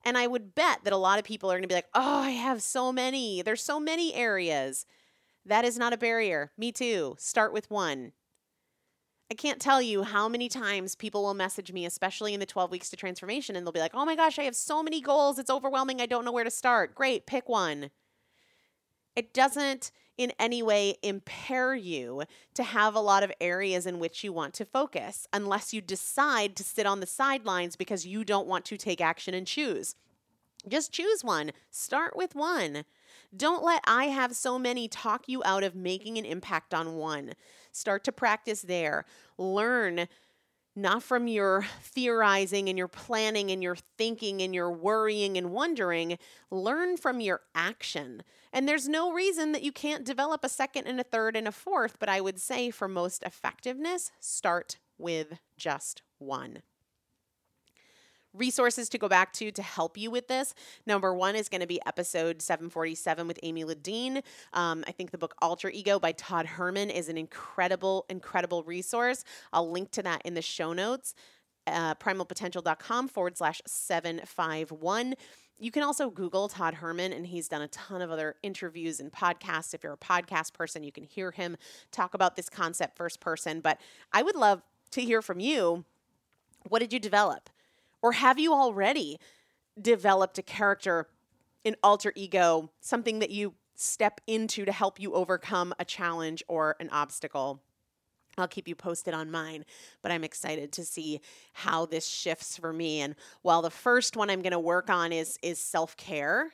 And 0.04 0.18
I 0.18 0.26
would 0.26 0.56
bet 0.56 0.80
that 0.82 0.92
a 0.92 0.96
lot 0.96 1.20
of 1.20 1.24
people 1.24 1.52
are 1.52 1.54
going 1.54 1.62
to 1.62 1.68
be 1.68 1.76
like, 1.76 1.86
oh, 1.94 2.18
I 2.18 2.30
have 2.30 2.62
so 2.62 2.90
many. 2.90 3.42
There's 3.42 3.62
so 3.62 3.78
many 3.78 4.12
areas. 4.12 4.86
That 5.46 5.64
is 5.64 5.78
not 5.78 5.92
a 5.92 5.98
barrier. 5.98 6.50
Me 6.58 6.72
too. 6.72 7.14
Start 7.16 7.52
with 7.52 7.70
one. 7.70 8.10
I 9.30 9.34
can't 9.34 9.60
tell 9.60 9.80
you 9.80 10.02
how 10.02 10.28
many 10.28 10.48
times 10.48 10.94
people 10.94 11.22
will 11.22 11.34
message 11.34 11.72
me, 11.72 11.86
especially 11.86 12.34
in 12.34 12.40
the 12.40 12.46
12 12.46 12.70
weeks 12.70 12.90
to 12.90 12.96
transformation, 12.96 13.56
and 13.56 13.66
they'll 13.66 13.72
be 13.72 13.80
like, 13.80 13.94
oh 13.94 14.04
my 14.04 14.16
gosh, 14.16 14.38
I 14.38 14.42
have 14.42 14.56
so 14.56 14.82
many 14.82 15.00
goals. 15.00 15.38
It's 15.38 15.50
overwhelming. 15.50 16.00
I 16.00 16.06
don't 16.06 16.24
know 16.24 16.32
where 16.32 16.44
to 16.44 16.50
start. 16.50 16.94
Great, 16.94 17.26
pick 17.26 17.48
one. 17.48 17.90
It 19.16 19.32
doesn't 19.32 19.92
in 20.16 20.32
any 20.38 20.62
way 20.62 20.96
impair 21.02 21.74
you 21.74 22.22
to 22.54 22.62
have 22.62 22.94
a 22.94 23.00
lot 23.00 23.22
of 23.22 23.32
areas 23.40 23.86
in 23.86 23.98
which 23.98 24.22
you 24.22 24.32
want 24.32 24.54
to 24.54 24.64
focus, 24.64 25.26
unless 25.32 25.72
you 25.72 25.80
decide 25.80 26.54
to 26.56 26.64
sit 26.64 26.86
on 26.86 27.00
the 27.00 27.06
sidelines 27.06 27.76
because 27.76 28.06
you 28.06 28.24
don't 28.24 28.46
want 28.46 28.64
to 28.66 28.76
take 28.76 29.00
action 29.00 29.34
and 29.34 29.46
choose. 29.46 29.96
Just 30.68 30.92
choose 30.92 31.22
one. 31.22 31.52
Start 31.70 32.16
with 32.16 32.34
one. 32.34 32.84
Don't 33.36 33.64
let 33.64 33.82
I 33.86 34.06
have 34.06 34.34
so 34.34 34.58
many 34.58 34.88
talk 34.88 35.24
you 35.28 35.42
out 35.44 35.64
of 35.64 35.74
making 35.74 36.16
an 36.18 36.24
impact 36.24 36.72
on 36.72 36.94
one. 36.94 37.34
Start 37.74 38.04
to 38.04 38.12
practice 38.12 38.62
there. 38.62 39.04
Learn 39.36 40.06
not 40.76 41.02
from 41.02 41.26
your 41.26 41.66
theorizing 41.82 42.68
and 42.68 42.78
your 42.78 42.88
planning 42.88 43.50
and 43.50 43.62
your 43.62 43.76
thinking 43.98 44.42
and 44.42 44.54
your 44.54 44.70
worrying 44.70 45.36
and 45.36 45.50
wondering. 45.50 46.18
Learn 46.50 46.96
from 46.96 47.20
your 47.20 47.40
action. 47.54 48.22
And 48.52 48.68
there's 48.68 48.88
no 48.88 49.12
reason 49.12 49.52
that 49.52 49.62
you 49.62 49.72
can't 49.72 50.04
develop 50.04 50.44
a 50.44 50.48
second 50.48 50.86
and 50.86 51.00
a 51.00 51.04
third 51.04 51.36
and 51.36 51.48
a 51.48 51.52
fourth, 51.52 51.98
but 51.98 52.08
I 52.08 52.20
would 52.20 52.40
say 52.40 52.70
for 52.70 52.88
most 52.88 53.24
effectiveness, 53.24 54.12
start 54.20 54.78
with 54.96 55.38
just 55.56 56.02
one 56.18 56.62
resources 58.34 58.88
to 58.90 58.98
go 58.98 59.08
back 59.08 59.32
to 59.34 59.50
to 59.50 59.62
help 59.62 59.96
you 59.96 60.10
with 60.10 60.28
this. 60.28 60.54
Number 60.86 61.14
one 61.14 61.36
is 61.36 61.48
going 61.48 61.60
to 61.60 61.66
be 61.66 61.80
episode 61.86 62.42
747 62.42 63.26
with 63.26 63.38
Amy 63.42 63.64
Landino. 63.64 64.22
Um, 64.52 64.84
I 64.86 64.92
think 64.92 65.10
the 65.10 65.18
book 65.18 65.34
Alter 65.40 65.70
Ego 65.70 65.98
by 65.98 66.12
Todd 66.12 66.46
Herman 66.46 66.90
is 66.90 67.08
an 67.08 67.16
incredible, 67.16 68.04
incredible 68.08 68.62
resource. 68.64 69.24
I'll 69.52 69.70
link 69.70 69.90
to 69.92 70.02
that 70.02 70.22
in 70.24 70.34
the 70.34 70.42
show 70.42 70.72
notes. 70.72 71.14
Uh, 71.66 71.94
primalpotential.com 71.94 73.08
forward 73.08 73.38
slash 73.38 73.62
751. 73.66 75.14
You 75.58 75.70
can 75.70 75.82
also 75.82 76.10
Google 76.10 76.48
Todd 76.48 76.74
Herman, 76.74 77.12
and 77.12 77.26
he's 77.26 77.48
done 77.48 77.62
a 77.62 77.68
ton 77.68 78.02
of 78.02 78.10
other 78.10 78.34
interviews 78.42 79.00
and 79.00 79.10
podcasts. 79.10 79.72
If 79.72 79.82
you're 79.82 79.92
a 79.92 79.96
podcast 79.96 80.52
person, 80.52 80.82
you 80.82 80.92
can 80.92 81.04
hear 81.04 81.30
him 81.30 81.56
talk 81.92 82.14
about 82.14 82.36
this 82.36 82.50
concept 82.50 82.96
first 82.96 83.20
person. 83.20 83.60
But 83.60 83.80
I 84.12 84.22
would 84.22 84.36
love 84.36 84.62
to 84.90 85.00
hear 85.00 85.22
from 85.22 85.40
you. 85.40 85.84
What 86.68 86.80
did 86.80 86.92
you 86.92 86.98
develop? 86.98 87.50
Or 88.04 88.12
have 88.12 88.38
you 88.38 88.52
already 88.52 89.18
developed 89.80 90.36
a 90.36 90.42
character, 90.42 91.08
an 91.64 91.74
alter 91.82 92.12
ego, 92.14 92.70
something 92.82 93.20
that 93.20 93.30
you 93.30 93.54
step 93.76 94.20
into 94.26 94.66
to 94.66 94.72
help 94.72 95.00
you 95.00 95.14
overcome 95.14 95.72
a 95.78 95.86
challenge 95.86 96.44
or 96.46 96.76
an 96.80 96.90
obstacle? 96.90 97.62
I'll 98.36 98.46
keep 98.46 98.68
you 98.68 98.74
posted 98.74 99.14
on 99.14 99.30
mine, 99.30 99.64
but 100.02 100.12
I'm 100.12 100.22
excited 100.22 100.70
to 100.72 100.84
see 100.84 101.22
how 101.54 101.86
this 101.86 102.06
shifts 102.06 102.58
for 102.58 102.74
me. 102.74 103.00
And 103.00 103.14
while 103.40 103.62
the 103.62 103.70
first 103.70 104.18
one 104.18 104.28
I'm 104.28 104.42
going 104.42 104.52
to 104.52 104.58
work 104.58 104.90
on 104.90 105.10
is 105.10 105.38
is 105.42 105.58
self-care, 105.58 106.52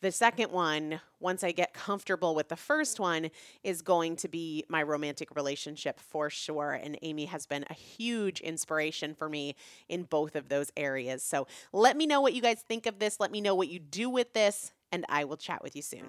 the 0.00 0.12
second 0.12 0.52
one, 0.52 1.00
once 1.18 1.42
I 1.42 1.52
get 1.52 1.72
comfortable 1.72 2.34
with 2.34 2.48
the 2.48 2.56
first 2.56 3.00
one, 3.00 3.30
is 3.62 3.80
going 3.80 4.16
to 4.16 4.28
be 4.28 4.64
my 4.68 4.82
romantic 4.82 5.34
relationship 5.34 5.98
for 5.98 6.28
sure. 6.28 6.72
And 6.72 6.98
Amy 7.02 7.24
has 7.24 7.46
been 7.46 7.64
a 7.70 7.74
huge 7.74 8.40
inspiration 8.40 9.14
for 9.14 9.28
me 9.28 9.56
in 9.88 10.02
both 10.02 10.36
of 10.36 10.48
those 10.48 10.70
areas. 10.76 11.22
So 11.22 11.46
let 11.72 11.96
me 11.96 12.06
know 12.06 12.20
what 12.20 12.34
you 12.34 12.42
guys 12.42 12.62
think 12.68 12.86
of 12.86 12.98
this. 12.98 13.18
Let 13.18 13.30
me 13.30 13.40
know 13.40 13.54
what 13.54 13.68
you 13.68 13.78
do 13.78 14.10
with 14.10 14.34
this, 14.34 14.72
and 14.92 15.06
I 15.08 15.24
will 15.24 15.38
chat 15.38 15.62
with 15.62 15.74
you 15.74 15.82
soon. 15.82 16.04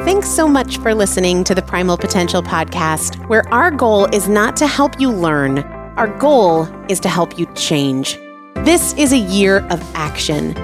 Thanks 0.00 0.28
so 0.28 0.46
much 0.46 0.78
for 0.78 0.94
listening 0.94 1.44
to 1.44 1.54
the 1.54 1.62
Primal 1.62 1.96
Potential 1.96 2.42
Podcast, 2.42 3.28
where 3.28 3.46
our 3.52 3.70
goal 3.70 4.06
is 4.14 4.28
not 4.28 4.56
to 4.56 4.66
help 4.66 5.00
you 5.00 5.10
learn, 5.10 5.58
our 5.96 6.08
goal 6.18 6.68
is 6.88 7.00
to 7.00 7.08
help 7.08 7.38
you 7.38 7.46
change. 7.54 8.16
This 8.64 8.92
is 8.94 9.12
a 9.12 9.18
year 9.18 9.66
of 9.70 9.80
action. 9.94 10.54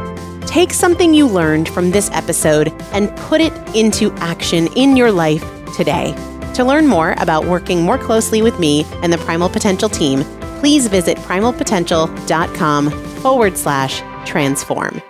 Take 0.46 0.72
something 0.72 1.14
you 1.14 1.26
learned 1.26 1.68
from 1.68 1.90
this 1.90 2.10
episode 2.12 2.72
and 2.92 3.14
put 3.16 3.40
it 3.40 3.52
into 3.74 4.12
action 4.18 4.68
in 4.76 4.96
your 4.96 5.10
life 5.10 5.44
today. 5.76 6.14
To 6.54 6.64
learn 6.64 6.86
more 6.86 7.14
about 7.18 7.46
working 7.46 7.82
more 7.82 7.98
closely 7.98 8.42
with 8.42 8.58
me 8.60 8.84
and 9.02 9.12
the 9.12 9.18
Primal 9.18 9.48
Potential 9.48 9.88
team, 9.88 10.22
please 10.60 10.86
visit 10.86 11.18
primalpotential.com 11.18 12.90
forward 12.90 13.56
slash 13.56 14.02
transform. 14.24 15.02